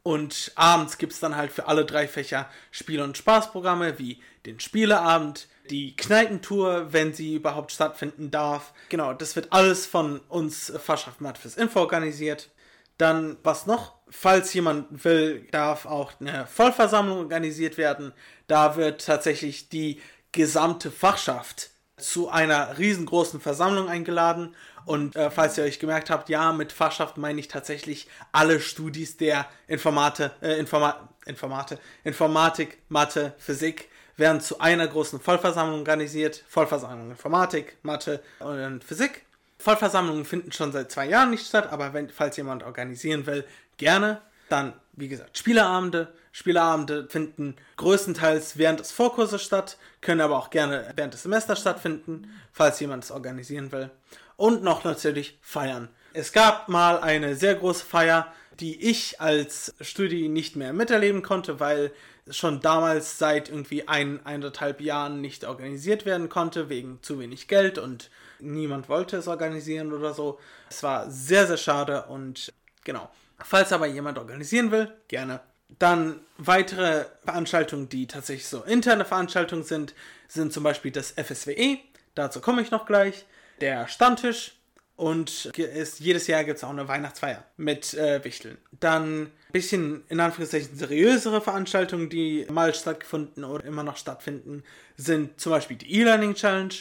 Und 0.01 0.53
abends 0.55 0.97
gibt 0.97 1.11
es 1.11 1.19
dann 1.19 1.35
halt 1.35 1.51
für 1.51 1.67
alle 1.67 1.83
drei 1.83 2.07
Fächer 2.07 2.49
Spiel- 2.71 3.01
und 3.01 3.17
Spaßprogramme 3.17 3.99
wie 3.99 4.21
den 4.45 4.61
Spieleabend, 4.61 5.49
die 5.69 5.93
Kneipentour, 5.97 6.93
wenn 6.93 7.13
sie 7.13 7.35
überhaupt 7.35 7.73
stattfinden 7.73 8.31
darf. 8.31 8.71
Genau, 8.87 9.11
das 9.11 9.35
wird 9.35 9.51
alles 9.51 9.85
von 9.85 10.21
uns 10.29 10.71
Fachschaft 10.81 11.19
Mathe 11.19 11.41
fürs 11.41 11.57
Info 11.57 11.81
organisiert. 11.81 12.49
Dann, 12.97 13.35
was 13.43 13.65
noch? 13.65 13.94
Falls 14.07 14.53
jemand 14.53 15.03
will, 15.03 15.47
darf 15.51 15.85
auch 15.85 16.13
eine 16.19 16.45
Vollversammlung 16.47 17.17
organisiert 17.17 17.77
werden. 17.77 18.13
Da 18.47 18.75
wird 18.75 19.05
tatsächlich 19.05 19.69
die 19.69 19.99
gesamte 20.31 20.91
Fachschaft 20.91 21.71
zu 21.97 22.29
einer 22.29 22.77
riesengroßen 22.77 23.39
Versammlung 23.39 23.89
eingeladen. 23.89 24.55
Und 24.85 25.15
äh, 25.15 25.31
falls 25.31 25.57
ihr 25.57 25.63
euch 25.63 25.79
gemerkt 25.79 26.09
habt, 26.09 26.29
ja, 26.29 26.51
mit 26.51 26.71
Fachschaft 26.71 27.17
meine 27.17 27.39
ich 27.39 27.47
tatsächlich 27.47 28.07
alle 28.31 28.59
Studis 28.59 29.17
der 29.17 29.47
Informate, 29.67 30.31
äh, 30.41 30.59
Informa 30.59 31.09
Informate, 31.25 31.79
Informatik, 32.03 32.77
Mathe, 32.87 33.33
Physik 33.39 33.89
werden 34.15 34.41
zu 34.41 34.59
einer 34.59 34.87
großen 34.87 35.19
Vollversammlung 35.19 35.79
organisiert. 35.79 36.43
Vollversammlung 36.47 37.09
Informatik, 37.09 37.77
Mathe 37.81 38.21
und 38.39 38.83
Physik. 38.83 39.25
Vollversammlungen 39.57 40.25
finden 40.25 40.51
schon 40.51 40.71
seit 40.71 40.91
zwei 40.91 41.07
Jahren 41.07 41.31
nicht 41.31 41.47
statt, 41.47 41.71
aber 41.71 41.93
wenn, 41.93 42.09
falls 42.09 42.37
jemand 42.37 42.61
organisieren 42.63 43.25
will, 43.25 43.45
gerne. 43.77 44.21
Dann, 44.49 44.73
wie 44.93 45.07
gesagt, 45.07 45.37
Spieleabende. 45.37 46.13
Spieleabende 46.31 47.07
finden 47.09 47.55
größtenteils 47.77 48.57
während 48.57 48.81
des 48.81 48.91
Vorkurses 48.91 49.41
statt, 49.41 49.77
können 50.01 50.19
aber 50.19 50.37
auch 50.37 50.49
gerne 50.49 50.91
während 50.95 51.13
des 51.13 51.23
Semesters 51.23 51.61
stattfinden, 51.61 52.29
falls 52.51 52.79
jemand 52.81 53.05
es 53.05 53.11
organisieren 53.11 53.71
will. 53.71 53.89
Und 54.35 54.61
noch 54.61 54.83
natürlich 54.83 55.37
Feiern. 55.41 55.87
Es 56.11 56.33
gab 56.33 56.67
mal 56.67 56.99
eine 56.99 57.35
sehr 57.35 57.55
große 57.55 57.85
Feier, 57.85 58.33
die 58.59 58.81
ich 58.81 59.21
als 59.21 59.75
Studi 59.81 60.27
nicht 60.27 60.55
mehr 60.55 60.73
miterleben 60.73 61.21
konnte, 61.21 61.59
weil 61.59 61.91
schon 62.29 62.59
damals 62.59 63.17
seit 63.17 63.49
irgendwie 63.49 63.87
ein, 63.87 64.25
eineinhalb 64.25 64.81
Jahren 64.81 65.21
nicht 65.21 65.45
organisiert 65.45 66.05
werden 66.05 66.29
konnte, 66.29 66.69
wegen 66.69 66.99
zu 67.01 67.19
wenig 67.19 67.47
Geld 67.47 67.77
und 67.77 68.09
niemand 68.39 68.89
wollte 68.89 69.17
es 69.17 69.27
organisieren 69.27 69.93
oder 69.93 70.13
so. 70.13 70.39
Es 70.69 70.81
war 70.83 71.09
sehr, 71.09 71.47
sehr 71.47 71.57
schade 71.57 72.05
und 72.05 72.51
genau. 72.83 73.09
Falls 73.39 73.71
aber 73.71 73.85
jemand 73.85 74.17
organisieren 74.17 74.71
will, 74.71 74.93
gerne. 75.07 75.41
Dann 75.79 76.19
weitere 76.37 77.05
Veranstaltungen, 77.23 77.89
die 77.89 78.07
tatsächlich 78.07 78.47
so 78.47 78.63
interne 78.63 79.05
Veranstaltungen 79.05 79.63
sind, 79.63 79.93
sind 80.27 80.53
zum 80.53 80.63
Beispiel 80.63 80.91
das 80.91 81.11
FSWE. 81.11 81.79
Dazu 82.13 82.39
komme 82.39 82.61
ich 82.61 82.71
noch 82.71 82.85
gleich. 82.85 83.25
Der 83.61 83.87
Stammtisch, 83.87 84.55
und 84.95 85.45
ist, 85.57 85.99
jedes 85.99 86.27
Jahr 86.27 86.43
gibt 86.43 86.57
es 86.57 86.63
auch 86.63 86.69
eine 86.69 86.87
Weihnachtsfeier 86.87 87.43
mit 87.57 87.93
äh, 87.95 88.23
Wichteln. 88.23 88.57
Dann 88.79 89.23
ein 89.23 89.31
bisschen 89.51 90.05
in 90.07 90.19
Anführungszeichen 90.19 90.77
seriösere 90.77 91.41
Veranstaltungen, 91.41 92.09
die 92.09 92.47
mal 92.49 92.73
stattgefunden 92.73 93.43
oder 93.43 93.65
immer 93.65 93.83
noch 93.83 93.97
stattfinden, 93.97 94.63
sind 94.95 95.39
zum 95.39 95.51
Beispiel 95.51 95.77
die 95.77 95.99
E-Learning 95.99 96.33
Challenge. 96.35 96.73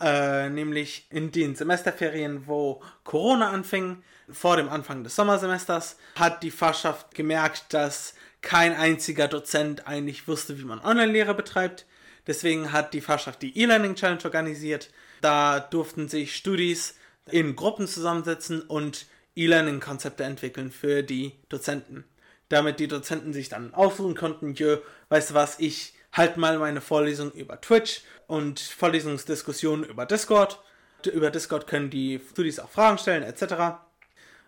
Äh, 0.00 0.48
nämlich 0.48 1.06
in 1.10 1.30
den 1.30 1.54
Semesterferien, 1.54 2.46
wo 2.46 2.82
Corona 3.04 3.50
anfing, 3.50 4.02
vor 4.30 4.56
dem 4.56 4.68
Anfang 4.68 5.04
des 5.04 5.14
Sommersemesters, 5.14 5.96
hat 6.14 6.42
die 6.42 6.50
Fachschaft 6.50 7.14
gemerkt, 7.14 7.74
dass 7.74 8.14
kein 8.40 8.74
einziger 8.74 9.28
Dozent 9.28 9.86
eigentlich 9.86 10.26
wusste, 10.26 10.58
wie 10.58 10.64
man 10.64 10.80
Online-Lehre 10.80 11.34
betreibt. 11.34 11.84
Deswegen 12.26 12.72
hat 12.72 12.94
die 12.94 13.00
Fachschaft 13.02 13.42
die 13.42 13.58
E-Learning 13.58 13.94
Challenge 13.94 14.24
organisiert. 14.24 14.90
Da 15.20 15.60
durften 15.60 16.08
sich 16.08 16.34
Studis 16.34 16.94
in 17.30 17.54
Gruppen 17.54 17.86
zusammensetzen 17.86 18.62
und 18.62 19.06
E-Learning-Konzepte 19.36 20.24
entwickeln 20.24 20.70
für 20.70 21.02
die 21.02 21.32
Dozenten. 21.48 22.04
Damit 22.48 22.80
die 22.80 22.88
Dozenten 22.88 23.32
sich 23.32 23.48
dann 23.48 23.74
aussuchen 23.74 24.16
konnten, 24.16 24.54
jö, 24.54 24.78
weißt 25.08 25.30
du 25.30 25.34
was, 25.34 25.58
ich 25.58 25.94
halte 26.12 26.38
mal 26.40 26.58
meine 26.58 26.80
Vorlesung 26.80 27.30
über 27.32 27.60
Twitch 27.60 28.00
und 28.26 28.58
Vorlesungsdiskussionen 28.60 29.84
über 29.84 30.06
Discord. 30.06 30.58
Über 31.06 31.30
Discord 31.30 31.66
können 31.66 31.90
die 31.90 32.18
Studis 32.30 32.58
auch 32.58 32.70
Fragen 32.70 32.96
stellen, 32.98 33.22
etc. 33.22 33.78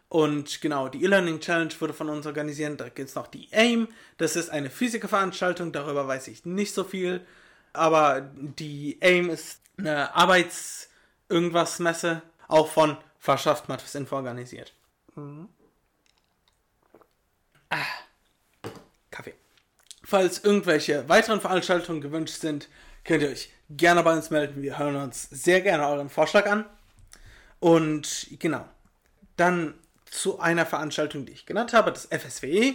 Und 0.09 0.61
genau, 0.61 0.88
die 0.88 1.05
E-Learning 1.05 1.40
Challenge 1.40 1.72
wurde 1.79 1.94
von 1.94 2.11
uns 2.11 2.27
organisiert. 2.27 2.79
Da 2.81 2.90
gibt 2.90 3.09
es 3.09 3.14
noch 3.14 3.29
die 3.29 3.48
AIM. 3.53 3.88
Das 4.18 4.37
ist 4.37 4.51
eine 4.51 4.68
Physikerveranstaltung, 4.68 5.72
darüber 5.72 6.07
weiß 6.07 6.29
ich 6.29 6.44
nicht 6.44 6.75
so 6.75 6.85
viel. 6.85 7.27
Aber 7.72 8.20
die 8.20 8.98
AIM 9.01 9.31
ist 9.31 9.62
eine 9.79 10.14
Arbeits-Irgendwas-Messe, 10.14 12.20
auch 12.48 12.68
von 12.68 12.98
Fachschaft 13.18 13.70
Mathis 13.70 13.94
Info 13.94 14.16
organisiert. 14.16 14.75
Mhm. 15.14 15.48
Ah, 17.70 17.79
Kaffee. 19.11 19.33
Falls 20.12 20.44
irgendwelche 20.44 21.09
weiteren 21.09 21.40
Veranstaltungen 21.40 22.03
gewünscht 22.03 22.38
sind, 22.38 22.68
könnt 23.03 23.22
ihr 23.22 23.31
euch 23.31 23.48
gerne 23.70 24.03
bei 24.03 24.12
uns 24.12 24.29
melden. 24.29 24.61
Wir 24.61 24.79
hören 24.79 24.96
uns 24.96 25.27
sehr 25.31 25.62
gerne 25.62 25.88
euren 25.88 26.11
Vorschlag 26.11 26.44
an. 26.44 26.66
Und 27.61 28.27
genau, 28.38 28.62
dann 29.38 29.72
zu 30.05 30.38
einer 30.38 30.66
Veranstaltung, 30.66 31.25
die 31.25 31.33
ich 31.33 31.46
genannt 31.46 31.72
habe, 31.72 31.92
das 31.92 32.05
FSWE. 32.11 32.75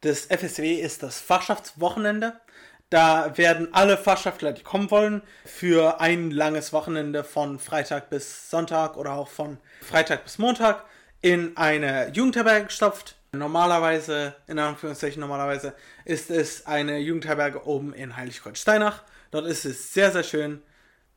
Das 0.00 0.20
FSWE 0.20 0.80
ist 0.80 1.02
das 1.02 1.20
Fachschaftswochenende. 1.20 2.40
Da 2.88 3.36
werden 3.36 3.68
alle 3.74 3.98
Fachschaftler, 3.98 4.52
die 4.52 4.62
kommen 4.62 4.90
wollen, 4.90 5.20
für 5.44 6.00
ein 6.00 6.30
langes 6.30 6.72
Wochenende 6.72 7.22
von 7.22 7.58
Freitag 7.58 8.08
bis 8.08 8.48
Sonntag 8.48 8.96
oder 8.96 9.12
auch 9.12 9.28
von 9.28 9.58
Freitag 9.82 10.24
bis 10.24 10.38
Montag 10.38 10.86
in 11.20 11.54
eine 11.58 12.08
Jugendherberge 12.14 12.64
gestopft. 12.64 13.16
Normalerweise, 13.34 14.34
in 14.46 14.58
Anführungszeichen 14.58 15.20
normalerweise, 15.20 15.74
ist 16.04 16.30
es 16.30 16.66
eine 16.66 16.98
Jugendherberge 16.98 17.66
oben 17.66 17.94
in 17.94 18.14
Heiligkreuz-Steinach. 18.14 19.02
Dort 19.30 19.46
ist 19.46 19.64
es 19.64 19.94
sehr, 19.94 20.12
sehr 20.12 20.22
schön. 20.22 20.60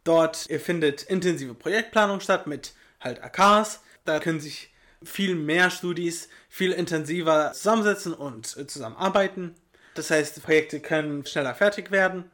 Dort 0.06 0.38
findet 0.38 1.04
intensive 1.04 1.54
Projektplanung 1.54 2.22
statt 2.22 2.48
mit 2.48 2.74
halt 3.02 3.22
AKs. 3.22 3.82
Da 4.06 4.20
können 4.20 4.40
sich 4.40 4.74
viel 5.04 5.36
mehr 5.36 5.70
Studis 5.70 6.30
viel 6.48 6.72
intensiver 6.72 7.52
zusammensetzen 7.52 8.14
und 8.14 8.48
zusammenarbeiten. 8.48 9.54
Das 9.96 10.10
heißt, 10.10 10.42
Projekte 10.42 10.80
können 10.80 11.26
schneller 11.26 11.54
fertig 11.54 11.92
werden. 11.92 12.32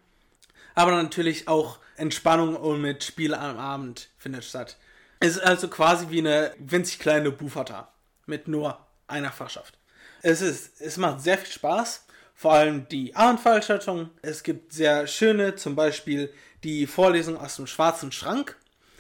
Aber 0.76 0.92
natürlich 0.92 1.48
auch 1.48 1.80
Entspannung 1.96 2.56
und 2.56 2.82
mit 2.82 3.04
Spiel 3.04 3.34
am 3.34 3.58
Abend 3.58 4.10
findet 4.20 4.46
statt. 4.46 4.78
Es 5.20 5.38
ist 5.38 5.44
also 5.44 5.70
quasi 5.70 6.12
wie 6.12 6.20
eine 6.20 6.54
winzig 6.60 7.00
kleine 7.00 7.32
Bufata 7.32 7.92
mit 8.28 8.48
nur 8.48 8.78
einer 9.12 9.32
Fachschaft. 9.32 9.78
Es, 10.22 10.42
ist, 10.42 10.82
es 10.82 10.98
macht 10.98 11.22
sehr 11.22 11.38
viel 11.38 11.52
Spaß, 11.52 12.06
vor 12.34 12.54
allem 12.54 12.88
die 12.90 13.16
Abendveranstaltungen. 13.16 14.10
Es 14.22 14.44
gibt 14.44 14.74
sehr 14.74 15.08
schöne, 15.08 15.56
zum 15.56 15.76
Beispiel 15.76 16.34
die 16.64 16.88
Vorlesung 16.88 17.38
aus 17.38 17.56
dem 17.56 17.68
Schwarzen 17.68 18.12
Schrank. 18.12 18.56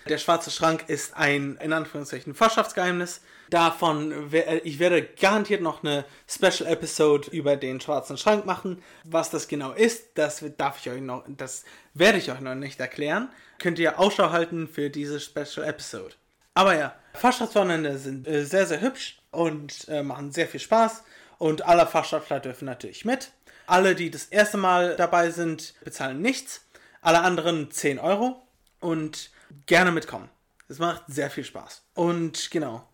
Der 0.08 0.17
Schwarze 0.17 0.50
Schrank 0.50 0.86
ist 0.88 1.15
ein, 1.15 1.58
in 1.62 1.74
Anführungszeichen, 1.74 2.34
Fachschaftsgeheimnis. 2.34 3.21
Davon, 3.52 4.32
ich 4.63 4.80
werde 4.80 5.04
garantiert 5.04 5.62
noch 5.62 5.84
eine 5.84 6.06
Special 6.28 6.67
Episode 6.67 7.30
über 7.32 7.58
den 7.58 7.82
Schwarzen 7.82 8.17
Schrank 8.17 8.45
machen. 8.45 8.82
Was 9.04 9.30
das 9.30 9.47
genau 9.47 9.74
ist, 9.74 10.12
das 10.15 10.43
darf 10.58 10.80
ich 10.80 10.91
euch 10.91 11.02
noch, 11.02 11.24
das 11.28 11.65
werde 11.93 12.17
ich 12.17 12.32
euch 12.32 12.39
noch 12.39 12.56
nicht 12.56 12.80
erklären. 12.80 13.30
Könnt 13.60 13.78
ihr 13.78 14.00
Ausschau 14.00 14.32
halten 14.32 14.67
für 14.67 14.89
diese 14.89 15.19
Special 15.19 15.67
Episode. 15.67 16.15
Aber 16.54 16.76
ja, 16.76 16.95
Fachschaftswochenende 17.13 17.97
sind 17.97 18.28
äh, 18.28 18.43
sehr, 18.45 18.65
sehr 18.65 18.82
hübsch 18.82 19.21
und 19.32 19.88
äh, 19.88 20.04
machen 20.04 20.32
sehr 20.32 20.48
viel 20.48 20.60
Spaß. 20.60 21.04
Und 21.38 21.65
alle 21.65 21.88
Fachschaftler 21.88 22.39
dürfen 22.39 22.65
natürlich 22.65 23.06
mit. 23.06 23.32
Alle, 23.65 23.96
die 23.96 24.12
das 24.12 24.26
erste 24.26 24.58
Mal 24.58 24.96
dabei 24.96 25.32
sind, 25.32 25.74
bezahlen 25.84 26.22
nichts. 26.22 26.65
Alle 27.02 27.22
anderen 27.22 27.72
10 27.72 28.00
Euro. 28.00 28.46
Und 28.80 29.32
gerne 29.65 29.91
mitkommen. 29.91 30.30
Es 30.67 30.80
macht 30.80 31.04
sehr 31.08 31.30
viel 31.30 31.44
Spaß. 31.44 31.82
Und 31.96 32.52
genau. 32.52 32.88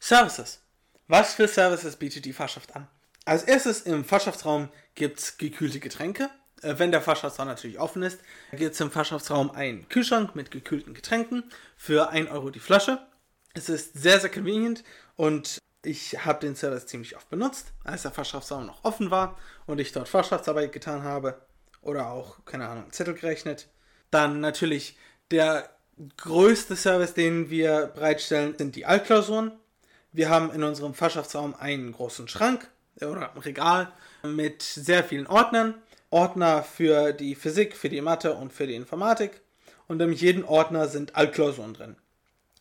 Services. 0.00 0.60
Was 1.06 1.34
für 1.34 1.46
Services 1.46 1.96
bietet 1.96 2.24
die 2.24 2.32
Fachschaft 2.32 2.74
an? 2.74 2.88
Als 3.24 3.44
erstes 3.44 3.82
im 3.82 4.04
Fachschaftsraum 4.04 4.68
gibt 4.94 5.20
es 5.20 5.38
gekühlte 5.38 5.78
Getränke. 5.78 6.28
Äh, 6.62 6.78
wenn 6.78 6.90
der 6.90 7.02
Fachschaftsraum 7.02 7.48
natürlich 7.48 7.78
offen 7.78 8.02
ist, 8.02 8.20
gibt 8.52 8.74
es 8.74 8.80
im 8.80 8.90
Fachschaftsraum 8.90 9.50
einen 9.50 9.88
Kühlschrank 9.88 10.34
mit 10.34 10.50
gekühlten 10.50 10.94
Getränken 10.94 11.44
für 11.76 12.08
1 12.08 12.30
Euro 12.30 12.50
die 12.50 12.60
Flasche. 12.60 12.98
Es 13.54 13.68
ist 13.68 13.94
sehr, 13.94 14.18
sehr 14.20 14.30
convenient 14.30 14.82
und 15.16 15.58
ich 15.84 16.24
habe 16.24 16.40
den 16.40 16.56
Service 16.56 16.86
ziemlich 16.86 17.16
oft 17.16 17.28
benutzt, 17.28 17.72
als 17.84 18.02
der 18.02 18.12
Fachschaftsraum 18.12 18.66
noch 18.66 18.84
offen 18.84 19.10
war 19.10 19.38
und 19.66 19.80
ich 19.80 19.92
dort 19.92 20.08
Fachschaftsarbeit 20.08 20.72
getan 20.72 21.02
habe 21.02 21.42
oder 21.82 22.10
auch, 22.10 22.44
keine 22.44 22.68
Ahnung, 22.68 22.90
Zettel 22.92 23.14
gerechnet. 23.14 23.68
Dann 24.10 24.40
natürlich 24.40 24.96
der 25.30 25.68
größte 26.16 26.76
Service, 26.76 27.14
den 27.14 27.50
wir 27.50 27.86
bereitstellen, 27.94 28.56
sind 28.56 28.76
die 28.76 28.86
Altklausuren. 28.86 29.52
Wir 30.12 30.30
haben 30.30 30.52
in 30.52 30.62
unserem 30.62 30.94
Fachschaftsraum 30.94 31.54
einen 31.54 31.92
großen 31.92 32.28
Schrank 32.28 32.68
oder 33.00 33.32
Regal 33.44 33.92
mit 34.22 34.62
sehr 34.62 35.02
vielen 35.02 35.26
Ordnern. 35.26 35.74
Ordner 36.12 36.62
für 36.62 37.12
die 37.12 37.34
Physik, 37.34 37.76
für 37.76 37.88
die 37.88 38.00
Mathe 38.00 38.34
und 38.34 38.52
für 38.52 38.66
die 38.66 38.74
Informatik. 38.74 39.40
Und 39.88 40.00
in 40.00 40.12
jedem 40.12 40.44
Ordner 40.44 40.88
sind 40.88 41.16
Altklausuren 41.16 41.74
drin. 41.74 41.96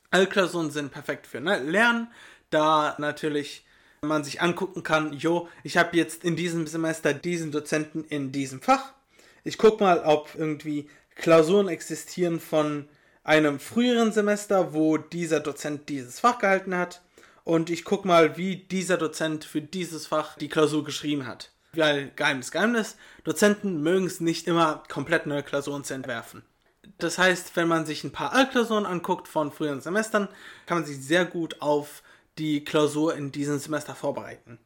Altklausuren 0.09 0.71
sind 0.71 0.91
perfekt 0.91 1.27
für 1.27 1.39
ne, 1.39 1.59
Lernen, 1.59 2.07
da 2.49 2.95
natürlich 2.97 3.65
man 4.01 4.23
sich 4.23 4.41
angucken 4.41 4.81
kann, 4.81 5.13
jo, 5.13 5.47
ich 5.63 5.77
habe 5.77 5.95
jetzt 5.95 6.23
in 6.23 6.35
diesem 6.35 6.65
Semester 6.65 7.13
diesen 7.13 7.51
Dozenten 7.51 8.03
in 8.05 8.31
diesem 8.31 8.59
Fach. 8.59 8.93
Ich 9.43 9.59
gucke 9.59 9.83
mal, 9.83 9.99
ob 9.99 10.33
irgendwie 10.35 10.89
Klausuren 11.15 11.67
existieren 11.67 12.39
von 12.39 12.89
einem 13.23 13.59
früheren 13.59 14.11
Semester, 14.11 14.73
wo 14.73 14.97
dieser 14.97 15.39
Dozent 15.39 15.87
dieses 15.89 16.19
Fach 16.19 16.39
gehalten 16.39 16.75
hat. 16.75 17.01
Und 17.43 17.69
ich 17.69 17.85
gucke 17.85 18.07
mal, 18.07 18.37
wie 18.37 18.55
dieser 18.55 18.97
Dozent 18.97 19.45
für 19.45 19.61
dieses 19.61 20.07
Fach 20.07 20.35
die 20.35 20.49
Klausur 20.49 20.83
geschrieben 20.83 21.27
hat. 21.27 21.51
Weil, 21.73 22.11
Geheimnis, 22.15 22.51
Geheimnis, 22.51 22.97
Dozenten 23.23 23.81
mögen 23.81 24.05
es 24.05 24.19
nicht 24.19 24.47
immer, 24.47 24.83
komplett 24.89 25.25
neue 25.25 25.43
Klausuren 25.43 25.83
zu 25.83 25.93
entwerfen. 25.93 26.43
Das 26.97 27.17
heißt, 27.17 27.55
wenn 27.55 27.67
man 27.67 27.85
sich 27.85 28.03
ein 28.03 28.11
paar 28.11 28.33
Altklausuren 28.33 28.85
anguckt 28.85 29.27
von 29.27 29.51
früheren 29.51 29.81
Semestern, 29.81 30.27
kann 30.65 30.79
man 30.79 30.85
sich 30.85 31.03
sehr 31.03 31.25
gut 31.25 31.61
auf 31.61 32.03
die 32.37 32.63
Klausur 32.63 33.15
in 33.15 33.31
diesem 33.31 33.57
Semester 33.59 33.95
vorbereiten. 33.95 34.59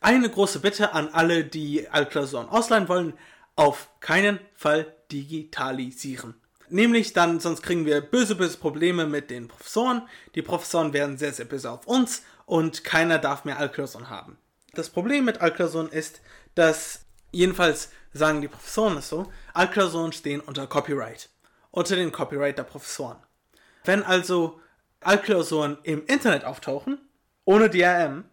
Eine 0.00 0.30
große 0.30 0.60
Bitte 0.60 0.92
an 0.92 1.08
alle, 1.08 1.44
die 1.44 1.88
Altklausuren 1.88 2.48
ausleihen 2.48 2.88
wollen, 2.88 3.14
auf 3.56 3.88
keinen 4.00 4.38
Fall 4.54 4.94
digitalisieren. 5.10 6.34
Nämlich 6.70 7.12
dann, 7.12 7.40
sonst 7.40 7.62
kriegen 7.62 7.86
wir 7.86 8.00
böse, 8.00 8.34
böse 8.34 8.58
Probleme 8.58 9.06
mit 9.06 9.30
den 9.30 9.48
Professoren. 9.48 10.02
Die 10.34 10.42
Professoren 10.42 10.92
werden 10.92 11.18
sehr, 11.18 11.32
sehr 11.32 11.46
böse 11.46 11.70
auf 11.70 11.86
uns 11.86 12.22
und 12.46 12.84
keiner 12.84 13.18
darf 13.18 13.44
mehr 13.44 13.58
Altklausuren 13.58 14.10
haben. 14.10 14.36
Das 14.74 14.90
Problem 14.90 15.24
mit 15.24 15.40
Altklausuren 15.40 15.88
ist, 15.88 16.20
dass, 16.54 17.04
jedenfalls 17.30 17.90
sagen 18.12 18.40
die 18.40 18.48
Professoren 18.48 18.96
es 18.96 19.08
so, 19.08 19.30
Altklausuren 19.54 20.12
stehen 20.12 20.40
unter 20.40 20.66
Copyright. 20.66 21.28
Unter 21.70 21.96
den 21.96 22.12
Copyright 22.12 22.58
der 22.58 22.64
Professoren. 22.64 23.18
Wenn 23.84 24.02
also 24.02 24.60
Altklausuren 25.00 25.78
im 25.82 26.04
Internet 26.06 26.44
auftauchen, 26.44 26.98
ohne 27.44 27.70
DRM, 27.70 28.24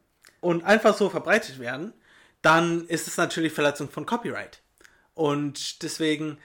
und 0.42 0.64
einfach 0.64 0.96
so 0.96 1.10
verbreitet 1.10 1.60
werden, 1.60 1.94
dann 2.42 2.86
ist 2.88 3.08
es 3.08 3.18
natürlich 3.18 3.54
Verletzung 3.54 3.90
von 3.90 4.06
Copyright. 4.06 4.62
Und 5.16 5.82
deswegen 5.82 6.38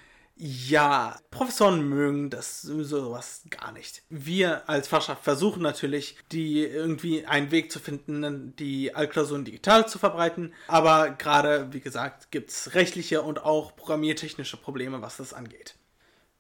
ja, 0.42 1.18
Professoren 1.30 1.86
mögen 1.86 2.30
das 2.30 2.62
sowas 2.62 3.42
gar 3.50 3.72
nicht. 3.72 4.02
Wir 4.08 4.66
als 4.70 4.88
Fachschaft 4.88 5.22
versuchen 5.22 5.60
natürlich, 5.60 6.16
die 6.32 6.64
irgendwie 6.64 7.26
einen 7.26 7.50
Weg 7.50 7.70
zu 7.70 7.78
finden, 7.78 8.56
die 8.56 8.94
Altklausuren 8.94 9.44
digital 9.44 9.86
zu 9.86 9.98
verbreiten. 9.98 10.54
Aber 10.66 11.10
gerade, 11.10 11.68
wie 11.72 11.80
gesagt, 11.80 12.30
gibt 12.30 12.48
es 12.48 12.74
rechtliche 12.74 13.20
und 13.20 13.44
auch 13.44 13.76
programmiertechnische 13.76 14.56
Probleme, 14.56 15.02
was 15.02 15.18
das 15.18 15.34
angeht. 15.34 15.74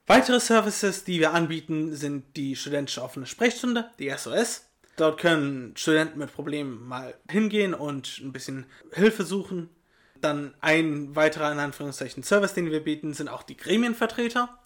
Weitere 0.06 0.40
Services, 0.40 1.04
die 1.04 1.20
wir 1.20 1.34
anbieten, 1.34 1.94
sind 1.94 2.38
die 2.38 2.56
studentische 2.56 3.02
offene 3.02 3.26
Sprechstunde, 3.26 3.90
die 3.98 4.08
SOS. 4.08 4.64
Dort 4.96 5.20
können 5.20 5.76
Studenten 5.76 6.18
mit 6.18 6.32
Problemen 6.32 6.88
mal 6.88 7.14
hingehen 7.28 7.74
und 7.74 8.18
ein 8.22 8.32
bisschen 8.32 8.64
Hilfe 8.92 9.24
suchen. 9.24 9.68
Dann 10.20 10.54
ein 10.60 11.14
weiterer, 11.16 11.50
in 11.52 11.58
Anführungszeichen, 11.58 12.22
Service, 12.22 12.54
den 12.54 12.70
wir 12.70 12.84
bieten, 12.84 13.14
sind 13.14 13.28
auch 13.28 13.42
die 13.42 13.56
Gremienvertreter. 13.56 14.58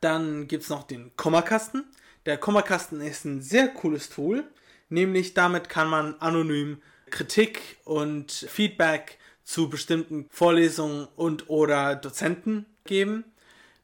Dann 0.00 0.48
gibt 0.48 0.64
es 0.64 0.68
noch 0.68 0.84
den 0.84 1.16
Kummerkasten. 1.16 1.84
Der 2.26 2.38
Kummerkasten 2.38 3.00
ist 3.00 3.24
ein 3.24 3.40
sehr 3.40 3.68
cooles 3.68 4.08
Tool, 4.10 4.44
nämlich 4.88 5.34
damit 5.34 5.68
kann 5.68 5.88
man 5.88 6.14
anonym 6.20 6.80
Kritik 7.10 7.78
und 7.84 8.30
Feedback 8.32 9.18
zu 9.44 9.68
bestimmten 9.68 10.26
Vorlesungen 10.30 11.08
und 11.16 11.50
oder 11.50 11.96
Dozenten 11.96 12.66
geben. 12.84 13.24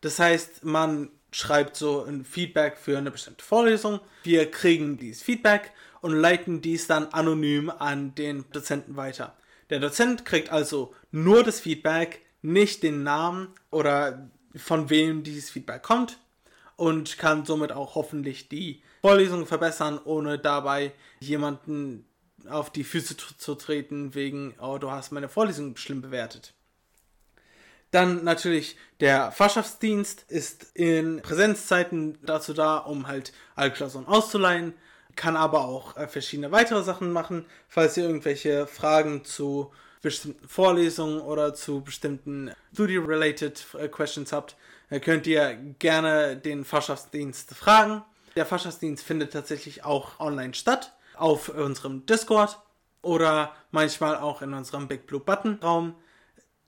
Das 0.00 0.18
heißt, 0.18 0.64
man 0.64 1.10
schreibt 1.32 1.76
so 1.76 2.04
ein 2.04 2.24
Feedback 2.24 2.78
für 2.78 2.96
eine 2.96 3.10
bestimmte 3.10 3.44
Vorlesung. 3.44 4.00
Wir 4.22 4.50
kriegen 4.50 4.96
dieses 4.96 5.22
Feedback 5.22 5.72
und 6.00 6.12
leiten 6.12 6.62
dies 6.62 6.86
dann 6.86 7.08
anonym 7.08 7.70
an 7.70 8.14
den 8.14 8.44
Dozenten 8.52 8.96
weiter. 8.96 9.36
Der 9.70 9.80
Dozent 9.80 10.24
kriegt 10.24 10.50
also 10.50 10.94
nur 11.10 11.44
das 11.44 11.60
Feedback, 11.60 12.22
nicht 12.42 12.82
den 12.82 13.02
Namen 13.02 13.48
oder 13.70 14.30
von 14.56 14.90
wem 14.90 15.22
dieses 15.22 15.50
Feedback 15.50 15.82
kommt 15.82 16.18
und 16.76 17.18
kann 17.18 17.44
somit 17.44 17.72
auch 17.72 17.94
hoffentlich 17.94 18.48
die 18.48 18.82
Vorlesung 19.02 19.46
verbessern, 19.46 20.00
ohne 20.04 20.38
dabei 20.38 20.92
jemanden 21.20 22.06
auf 22.48 22.70
die 22.70 22.84
Füße 22.84 23.16
zu 23.16 23.54
treten 23.56 24.14
wegen, 24.14 24.54
oh, 24.60 24.78
du 24.78 24.90
hast 24.90 25.12
meine 25.12 25.28
Vorlesung 25.28 25.76
schlimm 25.76 26.00
bewertet. 26.00 26.54
Dann 27.90 28.22
natürlich 28.22 28.76
der 29.00 29.32
Fachschaftsdienst 29.32 30.24
ist 30.28 30.66
in 30.74 31.22
Präsenzzeiten 31.22 32.18
dazu 32.22 32.52
da, 32.52 32.78
um 32.78 33.06
halt 33.06 33.32
Altklausuren 33.54 34.06
auszuleihen 34.06 34.74
kann 35.18 35.36
aber 35.36 35.66
auch 35.66 35.96
äh, 35.96 36.06
verschiedene 36.06 36.52
weitere 36.52 36.82
Sachen 36.82 37.12
machen. 37.12 37.44
Falls 37.68 37.96
ihr 37.96 38.04
irgendwelche 38.04 38.66
Fragen 38.66 39.24
zu 39.24 39.72
bestimmten 40.00 40.48
Vorlesungen 40.48 41.20
oder 41.20 41.54
zu 41.54 41.82
bestimmten 41.82 42.52
Study-related 42.72 43.66
äh, 43.78 43.88
Questions 43.88 44.32
habt, 44.32 44.56
äh, 44.90 45.00
könnt 45.00 45.26
ihr 45.26 45.56
gerne 45.78 46.36
den 46.36 46.64
Fachschaftsdienst 46.64 47.50
fragen. 47.54 48.02
Der 48.36 48.46
Fachschaftsdienst 48.46 49.04
findet 49.04 49.32
tatsächlich 49.32 49.84
auch 49.84 50.20
online 50.20 50.54
statt, 50.54 50.94
auf 51.16 51.48
unserem 51.48 52.06
Discord 52.06 52.56
oder 53.02 53.52
manchmal 53.72 54.16
auch 54.16 54.40
in 54.40 54.54
unserem 54.54 54.86
Big 54.86 55.08
Blue 55.08 55.20
Button 55.20 55.58
Raum. 55.60 55.96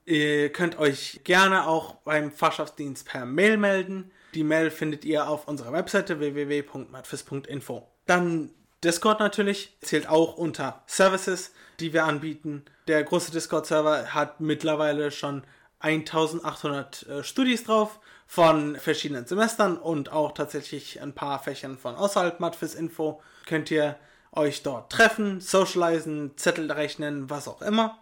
Ihr 0.06 0.50
könnt 0.50 0.76
euch 0.76 1.20
gerne 1.22 1.68
auch 1.68 1.94
beim 1.96 2.32
Fachschaftsdienst 2.32 3.06
per 3.06 3.24
Mail 3.24 3.56
melden. 3.58 4.10
Die 4.34 4.44
Mail 4.44 4.70
findet 4.70 5.04
ihr 5.04 5.28
auf 5.28 5.48
unserer 5.48 5.72
Webseite 5.72 6.20
www.matfis.info. 6.20 7.88
Dann 8.06 8.50
Discord 8.82 9.20
natürlich 9.20 9.76
zählt 9.82 10.08
auch 10.08 10.36
unter 10.36 10.82
Services, 10.86 11.52
die 11.80 11.92
wir 11.92 12.04
anbieten. 12.04 12.64
Der 12.88 13.02
große 13.02 13.30
Discord-Server 13.32 14.14
hat 14.14 14.40
mittlerweile 14.40 15.10
schon 15.10 15.44
1800 15.80 17.06
äh, 17.06 17.24
Studis 17.24 17.64
drauf 17.64 18.00
von 18.26 18.76
verschiedenen 18.76 19.26
Semestern 19.26 19.76
und 19.76 20.12
auch 20.12 20.32
tatsächlich 20.32 21.00
ein 21.00 21.14
paar 21.14 21.42
Fächern 21.42 21.76
von 21.78 21.96
außerhalb 21.96 22.38
Matfis 22.40 22.74
Info. 22.74 23.20
Könnt 23.46 23.70
ihr 23.70 23.96
euch 24.32 24.62
dort 24.62 24.92
treffen, 24.92 25.40
socialisen, 25.40 26.36
Zettel 26.36 26.70
rechnen, 26.70 27.28
was 27.28 27.48
auch 27.48 27.62
immer. 27.62 27.98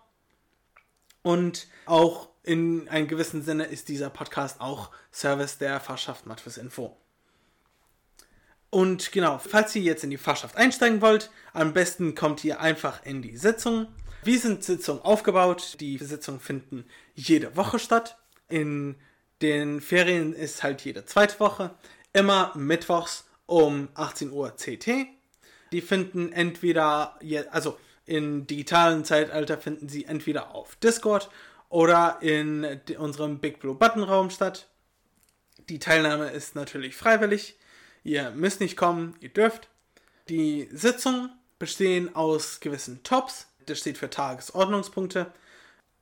Und 1.22 1.68
auch 1.86 2.28
in 2.48 2.88
einem 2.88 3.06
gewissen 3.08 3.42
Sinne 3.42 3.64
ist 3.64 3.90
dieser 3.90 4.08
Podcast 4.08 4.62
auch 4.62 4.90
Service 5.12 5.58
der 5.58 5.80
Fachschaft 5.80 6.24
Matfis 6.24 6.56
Info. 6.56 6.96
Und 8.70 9.12
genau, 9.12 9.38
falls 9.38 9.76
ihr 9.76 9.82
jetzt 9.82 10.02
in 10.02 10.08
die 10.08 10.16
Fachschaft 10.16 10.56
einsteigen 10.56 11.02
wollt, 11.02 11.30
am 11.52 11.74
besten 11.74 12.14
kommt 12.14 12.42
ihr 12.44 12.58
einfach 12.60 13.04
in 13.04 13.20
die 13.20 13.36
Sitzung. 13.36 13.88
Wie 14.22 14.38
sind 14.38 14.64
Sitzungen 14.64 15.02
aufgebaut? 15.02 15.76
Die 15.80 15.98
Sitzungen 15.98 16.40
finden 16.40 16.86
jede 17.14 17.54
Woche 17.54 17.78
statt. 17.78 18.16
In 18.48 18.96
den 19.42 19.82
Ferien 19.82 20.32
ist 20.32 20.62
halt 20.62 20.80
jede 20.86 21.04
zweite 21.04 21.38
Woche. 21.40 21.74
Immer 22.14 22.52
mittwochs 22.56 23.26
um 23.44 23.88
18 23.92 24.32
Uhr 24.32 24.56
CT. 24.56 25.06
Die 25.70 25.82
finden 25.82 26.32
entweder, 26.32 27.18
also 27.50 27.78
im 28.06 28.46
digitalen 28.46 29.04
Zeitalter 29.04 29.58
finden 29.58 29.90
sie 29.90 30.06
entweder 30.06 30.54
auf 30.54 30.76
Discord 30.76 31.28
oder 31.68 32.18
in 32.20 32.80
unserem 32.98 33.38
Big 33.38 33.60
Blue 33.60 33.74
Button 33.74 34.02
Raum 34.02 34.30
statt. 34.30 34.68
Die 35.68 35.78
Teilnahme 35.78 36.30
ist 36.30 36.54
natürlich 36.54 36.96
freiwillig. 36.96 37.58
Ihr 38.04 38.30
müsst 38.30 38.60
nicht 38.60 38.76
kommen, 38.76 39.16
ihr 39.20 39.28
dürft. 39.28 39.68
Die 40.28 40.68
Sitzungen 40.72 41.30
bestehen 41.58 42.14
aus 42.14 42.60
gewissen 42.60 43.02
Tops. 43.02 43.46
Das 43.66 43.78
steht 43.78 43.98
für 43.98 44.08
Tagesordnungspunkte. 44.08 45.32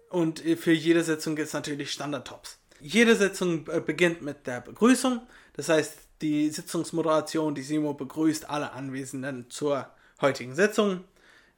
Und 0.08 0.40
für 0.40 0.72
jede 0.72 1.02
Sitzung 1.02 1.34
gibt 1.34 1.48
es 1.48 1.54
natürlich 1.54 1.90
Standard-Tops. 1.90 2.58
Jede 2.80 3.16
Sitzung 3.16 3.66
äh, 3.68 3.80
beginnt 3.80 4.22
mit 4.22 4.46
der 4.46 4.60
Begrüßung. 4.60 5.20
Das 5.54 5.68
heißt, 5.68 5.98
die 6.22 6.50
Sitzungsmoderation, 6.50 7.54
die 7.54 7.62
Simo 7.62 7.94
begrüßt 7.94 8.48
alle 8.48 8.72
Anwesenden 8.72 9.50
zur 9.50 9.90
heutigen 10.20 10.54
Sitzung. 10.54 11.04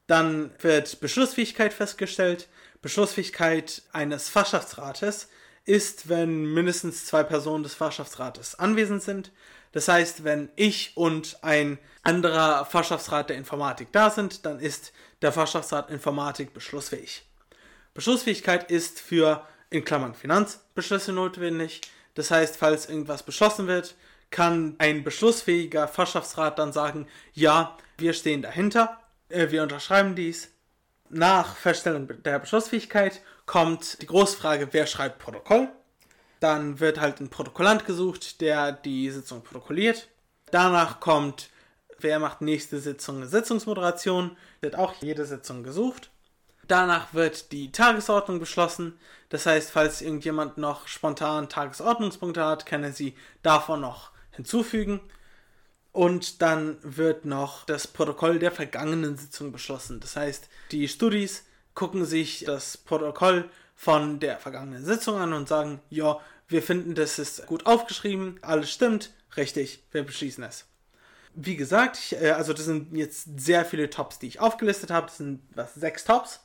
Dann 0.07 0.51
wird 0.59 0.99
Beschlussfähigkeit 0.99 1.73
festgestellt. 1.73 2.47
Beschlussfähigkeit 2.81 3.81
eines 3.91 4.29
Fachschaftsrates 4.29 5.29
ist, 5.65 6.09
wenn 6.09 6.45
mindestens 6.53 7.05
zwei 7.05 7.23
Personen 7.23 7.63
des 7.63 7.75
Fachschaftsrates 7.75 8.55
anwesend 8.55 9.03
sind. 9.03 9.31
Das 9.71 9.87
heißt, 9.87 10.23
wenn 10.23 10.49
ich 10.55 10.93
und 10.95 11.37
ein 11.43 11.77
anderer 12.01 12.65
Fachschaftsrat 12.65 13.29
der 13.29 13.37
Informatik 13.37 13.91
da 13.91 14.09
sind, 14.09 14.45
dann 14.45 14.59
ist 14.59 14.93
der 15.21 15.31
Fachschaftsrat 15.31 15.91
Informatik 15.91 16.53
beschlussfähig. 16.53 17.23
Beschlussfähigkeit 17.93 18.71
ist 18.71 18.99
für 18.99 19.45
in 19.69 19.85
Klammern 19.85 20.15
Finanzbeschlüsse 20.15 21.11
notwendig. 21.11 21.81
Das 22.15 22.31
heißt, 22.31 22.57
falls 22.57 22.89
irgendwas 22.89 23.23
beschlossen 23.23 23.67
wird, 23.67 23.95
kann 24.31 24.75
ein 24.79 25.03
beschlussfähiger 25.03 25.87
Fachschaftsrat 25.87 26.59
dann 26.59 26.73
sagen, 26.73 27.07
ja, 27.33 27.77
wir 27.97 28.13
stehen 28.13 28.41
dahinter, 28.41 28.99
äh, 29.29 29.49
wir 29.51 29.63
unterschreiben 29.63 30.15
dies. 30.15 30.49
Nach 31.09 31.55
Feststellung 31.55 32.07
der 32.23 32.37
Beschlussfähigkeit 32.39 33.21
kommt 33.47 33.99
die 34.01 34.05
Großfrage, 34.05 34.69
wer 34.71 34.85
schreibt 34.85 35.17
Protokoll. 35.17 35.69
Dann 36.39 36.79
wird 36.79 37.01
halt 37.01 37.19
ein 37.19 37.29
Protokollant 37.29 37.85
gesucht, 37.85 38.41
der 38.41 38.71
die 38.71 39.09
Sitzung 39.09 39.43
protokolliert. 39.43 40.07
Danach 40.51 40.99
kommt, 40.99 41.49
wer 41.97 42.19
macht 42.19 42.41
nächste 42.41 42.79
Sitzung 42.79 43.17
eine 43.17 43.27
Sitzungsmoderation. 43.27 44.37
Wird 44.61 44.75
auch 44.75 44.93
jede 45.01 45.25
Sitzung 45.25 45.63
gesucht. 45.63 46.11
Danach 46.67 47.15
wird 47.15 47.51
die 47.51 47.71
Tagesordnung 47.71 48.39
beschlossen. 48.39 48.99
Das 49.29 49.47
heißt, 49.47 49.71
falls 49.71 50.01
irgendjemand 50.01 50.59
noch 50.59 50.87
spontan 50.87 51.49
Tagesordnungspunkte 51.49 52.45
hat, 52.45 52.67
kann 52.67 52.83
er 52.83 52.93
sie 52.93 53.15
davon 53.41 53.81
noch 53.81 54.11
hinzufügen. 54.31 55.01
Und 55.91 56.41
dann 56.41 56.77
wird 56.81 57.25
noch 57.25 57.65
das 57.65 57.87
Protokoll 57.87 58.39
der 58.39 58.51
vergangenen 58.51 59.17
Sitzung 59.17 59.51
beschlossen. 59.51 59.99
Das 59.99 60.15
heißt, 60.15 60.47
die 60.71 60.87
Studis 60.87 61.45
gucken 61.73 62.05
sich 62.05 62.43
das 62.45 62.77
Protokoll 62.77 63.49
von 63.75 64.19
der 64.19 64.37
vergangenen 64.37 64.85
Sitzung 64.85 65.15
an 65.15 65.33
und 65.33 65.47
sagen, 65.47 65.81
ja, 65.89 66.19
wir 66.47 66.61
finden, 66.61 66.95
das 66.95 67.19
ist 67.19 67.45
gut 67.47 67.65
aufgeschrieben, 67.65 68.39
alles 68.41 68.71
stimmt, 68.71 69.11
richtig, 69.37 69.83
wir 69.91 70.03
beschließen 70.03 70.43
es. 70.43 70.65
Wie 71.35 71.55
gesagt, 71.55 71.97
ich, 71.97 72.21
äh, 72.21 72.31
also 72.31 72.53
das 72.53 72.65
sind 72.65 72.93
jetzt 72.95 73.39
sehr 73.39 73.63
viele 73.63 73.89
Tops, 73.89 74.19
die 74.19 74.27
ich 74.27 74.39
aufgelistet 74.39 74.91
habe. 74.91 75.07
Das 75.07 75.17
sind 75.17 75.41
was, 75.55 75.75
sechs 75.75 76.03
Tops. 76.03 76.41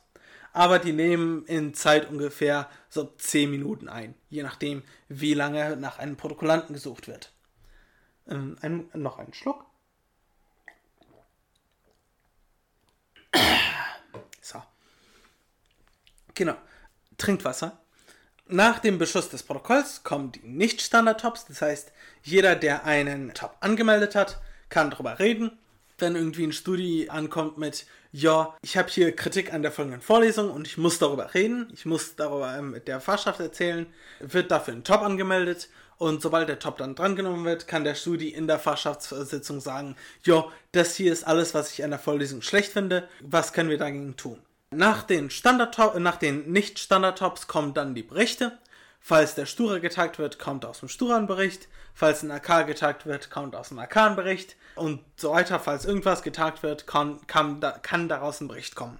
Aber 0.53 0.79
die 0.79 0.93
nehmen 0.93 1.43
in 1.47 1.73
Zeit 1.73 2.09
ungefähr 2.09 2.69
so 2.87 3.03
10 3.03 3.51
Minuten 3.51 3.89
ein, 3.89 4.13
je 4.29 4.41
nachdem, 4.41 4.83
wie 5.09 5.33
lange 5.33 5.75
nach 5.75 5.99
einem 5.99 6.15
Protokollanten 6.15 6.73
gesucht 6.73 7.09
wird. 7.09 7.33
Ähm, 8.27 8.57
ein, 8.61 8.89
noch 8.93 9.19
einen 9.19 9.33
Schluck. 9.33 9.65
So. 14.41 14.61
Genau. 16.33 16.55
Trinkwasser. 17.17 17.79
Nach 18.47 18.79
dem 18.79 18.99
Beschluss 18.99 19.29
des 19.29 19.41
Protokolls 19.41 20.03
kommen 20.03 20.31
die 20.31 20.41
Nicht-Standard-Tops. 20.41 21.45
Das 21.45 21.61
heißt, 21.61 21.91
jeder, 22.21 22.55
der 22.55 22.85
einen 22.85 23.33
Top 23.33 23.57
angemeldet 23.59 24.13
hat, 24.13 24.39
kann 24.69 24.91
darüber 24.91 25.17
reden. 25.17 25.57
Wenn 25.97 26.15
irgendwie 26.15 26.45
ein 26.45 26.51
Studi 26.51 27.09
ankommt 27.09 27.57
mit, 27.57 27.87
ja, 28.11 28.55
ich 28.61 28.77
habe 28.77 28.89
hier 28.89 29.15
Kritik 29.15 29.53
an 29.53 29.61
der 29.61 29.71
folgenden 29.71 30.01
Vorlesung 30.01 30.51
und 30.51 30.67
ich 30.67 30.77
muss 30.77 30.99
darüber 30.99 31.33
reden, 31.33 31.69
ich 31.73 31.85
muss 31.85 32.15
darüber 32.15 32.61
mit 32.61 32.87
der 32.87 32.99
Fachschaft 32.99 33.39
erzählen, 33.39 33.87
wird 34.19 34.51
dafür 34.51 34.73
ein 34.73 34.83
Top 34.83 35.01
angemeldet 35.01 35.69
und 35.97 36.21
sobald 36.21 36.49
der 36.49 36.59
Top 36.59 36.77
dann 36.77 36.95
drangenommen 36.95 37.45
wird, 37.45 37.67
kann 37.67 37.83
der 37.83 37.95
Studi 37.95 38.29
in 38.29 38.47
der 38.47 38.59
Fachschaftssitzung 38.59 39.61
sagen, 39.61 39.95
ja, 40.23 40.45
das 40.71 40.95
hier 40.95 41.13
ist 41.13 41.25
alles, 41.25 41.53
was 41.53 41.71
ich 41.71 41.83
an 41.83 41.91
der 41.91 41.99
Vorlesung 41.99 42.41
schlecht 42.41 42.73
finde, 42.73 43.07
was 43.21 43.53
können 43.53 43.69
wir 43.69 43.77
dagegen 43.77 44.15
tun? 44.15 44.39
Nach 44.71 45.03
den, 45.03 45.29
Standard 45.29 45.77
nach 45.99 46.17
den 46.17 46.51
Nicht-Standard-Tops 46.51 47.47
kommen 47.47 47.73
dann 47.73 47.95
die 47.95 48.03
Berichte. 48.03 48.57
Falls 48.99 49.35
der 49.35 49.45
Stura 49.45 49.77
getagt 49.77 50.17
wird, 50.19 50.39
kommt 50.39 50.65
aus 50.65 50.79
dem 50.79 50.89
Sturan-Bericht. 50.89 51.67
Falls 51.93 52.23
ein 52.23 52.31
AK 52.31 52.67
getagt 52.67 53.05
wird, 53.05 53.29
kommt 53.29 53.55
aus 53.55 53.69
dem 53.69 53.79
AK-Bericht. 53.79 54.57
Und 54.75 55.01
so 55.15 55.31
weiter. 55.31 55.59
Falls 55.59 55.85
irgendwas 55.85 56.23
getagt 56.23 56.63
wird, 56.63 56.87
kann, 56.87 57.25
kann, 57.27 57.61
kann 57.83 58.09
daraus 58.09 58.41
ein 58.41 58.47
Bericht 58.47 58.75
kommen. 58.75 58.99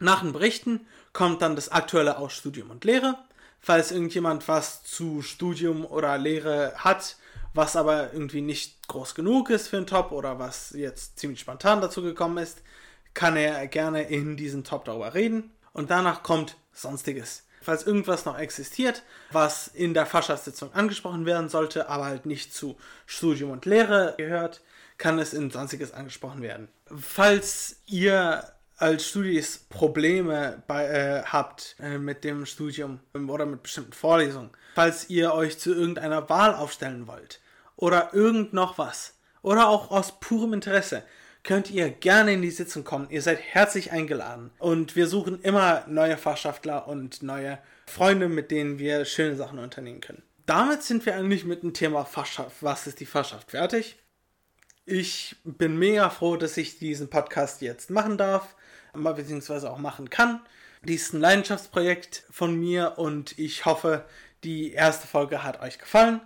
Nach 0.00 0.22
den 0.22 0.32
Berichten 0.32 0.86
kommt 1.12 1.40
dann 1.40 1.56
das 1.56 1.70
Aktuelle 1.70 2.18
aus 2.18 2.32
Studium 2.32 2.70
und 2.70 2.84
Lehre. 2.84 3.16
Falls 3.60 3.90
irgendjemand 3.90 4.46
was 4.48 4.82
zu 4.84 5.22
Studium 5.22 5.84
oder 5.84 6.16
Lehre 6.16 6.74
hat, 6.76 7.16
was 7.54 7.76
aber 7.76 8.12
irgendwie 8.12 8.40
nicht 8.40 8.86
groß 8.88 9.14
genug 9.14 9.50
ist 9.50 9.68
für 9.68 9.78
einen 9.78 9.86
Top 9.86 10.12
oder 10.12 10.38
was 10.38 10.70
jetzt 10.70 11.18
ziemlich 11.18 11.40
spontan 11.40 11.80
dazu 11.80 12.02
gekommen 12.02 12.38
ist, 12.38 12.62
kann 13.14 13.36
er 13.36 13.66
gerne 13.66 14.02
in 14.02 14.36
diesem 14.36 14.64
Top 14.64 14.84
darüber 14.84 15.14
reden. 15.14 15.50
Und 15.72 15.90
danach 15.90 16.22
kommt 16.22 16.56
Sonstiges. 16.72 17.44
Falls 17.60 17.86
irgendwas 17.86 18.24
noch 18.24 18.38
existiert, 18.38 19.02
was 19.32 19.68
in 19.68 19.92
der 19.92 20.06
Fachschaftssitzung 20.06 20.72
angesprochen 20.72 21.26
werden 21.26 21.48
sollte, 21.48 21.88
aber 21.88 22.04
halt 22.04 22.26
nicht 22.26 22.54
zu 22.54 22.76
Studium 23.06 23.50
und 23.50 23.66
Lehre 23.66 24.14
gehört, 24.16 24.62
kann 24.96 25.18
es 25.18 25.34
in 25.34 25.50
Sonstiges 25.50 25.92
angesprochen 25.92 26.42
werden. 26.42 26.68
Falls 26.96 27.80
ihr 27.86 28.44
als 28.78 29.08
Studis 29.08 29.66
Probleme 29.68 30.62
bei, 30.66 30.86
äh, 30.86 31.22
habt 31.24 31.76
äh, 31.80 31.98
mit 31.98 32.24
dem 32.24 32.46
Studium 32.46 33.00
oder 33.12 33.44
mit 33.44 33.62
bestimmten 33.62 33.92
Vorlesungen, 33.92 34.50
falls 34.74 35.10
ihr 35.10 35.34
euch 35.34 35.58
zu 35.58 35.74
irgendeiner 35.74 36.28
Wahl 36.28 36.54
aufstellen 36.54 37.06
wollt 37.06 37.40
oder 37.76 38.14
irgend 38.14 38.52
noch 38.52 38.78
was 38.78 39.14
oder 39.42 39.68
auch 39.68 39.90
aus 39.90 40.20
purem 40.20 40.52
Interesse, 40.52 41.02
könnt 41.42 41.70
ihr 41.70 41.90
gerne 41.90 42.34
in 42.34 42.42
die 42.42 42.50
Sitzung 42.50 42.84
kommen. 42.84 43.08
Ihr 43.10 43.22
seid 43.22 43.40
herzlich 43.40 43.92
eingeladen. 43.92 44.50
Und 44.58 44.96
wir 44.96 45.06
suchen 45.06 45.40
immer 45.42 45.84
neue 45.88 46.16
Fachschaftler 46.16 46.86
und 46.88 47.22
neue 47.22 47.58
Freunde, 47.86 48.28
mit 48.28 48.50
denen 48.50 48.78
wir 48.78 49.04
schöne 49.04 49.36
Sachen 49.36 49.58
unternehmen 49.58 50.00
können. 50.00 50.22
Damit 50.46 50.82
sind 50.82 51.04
wir 51.06 51.14
eigentlich 51.14 51.44
mit 51.44 51.62
dem 51.62 51.74
Thema 51.74 52.04
Fachschaft. 52.04 52.56
Was 52.62 52.86
ist 52.86 53.00
die 53.00 53.06
Fachschaft 53.06 53.50
fertig? 53.50 53.98
Ich 54.84 55.36
bin 55.44 55.78
mega 55.78 56.08
froh, 56.10 56.36
dass 56.36 56.56
ich 56.56 56.78
diesen 56.78 57.10
Podcast 57.10 57.60
jetzt 57.60 57.90
machen 57.90 58.16
darf, 58.16 58.54
beziehungsweise 58.92 59.70
auch 59.70 59.78
machen 59.78 60.10
kann. 60.10 60.40
Dies 60.82 61.04
ist 61.04 61.12
ein 61.12 61.20
Leidenschaftsprojekt 61.20 62.24
von 62.30 62.54
mir 62.54 62.94
und 62.96 63.38
ich 63.38 63.64
hoffe, 63.64 64.04
die 64.44 64.72
erste 64.72 65.06
Folge 65.06 65.42
hat 65.42 65.60
euch 65.60 65.78
gefallen. 65.78 66.20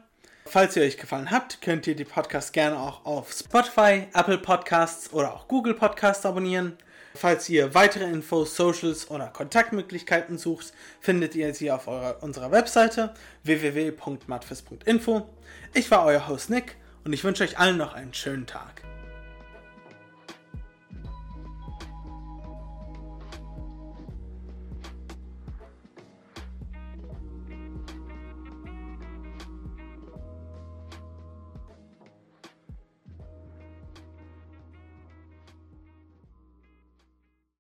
Falls 0.45 0.77
ihr 0.77 0.83
euch 0.83 0.99
gefallen 0.99 1.31
habt, 1.31 1.63
könnt 1.63 1.87
ihr 1.87 1.97
die 1.97 2.05
Podcast 2.05 2.53
gerne 2.53 2.79
auch 2.79 3.07
auf 3.07 3.33
Spotify, 3.33 4.09
Apple 4.13 4.39
Podcasts 4.39 5.13
oder 5.13 5.33
auch 5.33 5.49
Google 5.49 5.75
Podcasts 5.75 6.27
abonnieren. 6.27 6.77
Falls 7.15 7.49
ihr 7.49 7.75
weitere 7.75 8.05
Infos, 8.05 8.57
Socials 8.57 9.11
oder 9.11 9.29
Kontaktmöglichkeiten 9.29 10.39
sucht, 10.39 10.73
findet 11.01 11.35
ihr 11.35 11.55
sie 11.55 11.71
auf 11.71 11.89
eurer, 11.89 12.23
unserer 12.23 12.51
Webseite 12.51 13.15
www.matfis.info. 13.45 15.29
Ich 15.75 15.91
war 15.91 16.05
euer 16.05 16.29
Host 16.29 16.51
Nick 16.51 16.77
und 17.05 17.13
ich 17.13 17.25
wünsche 17.25 17.45
euch 17.45 17.59
allen 17.59 17.77
noch 17.77 17.95
einen 17.95 18.15
schönen 18.15 18.47
Tag. 18.47 18.83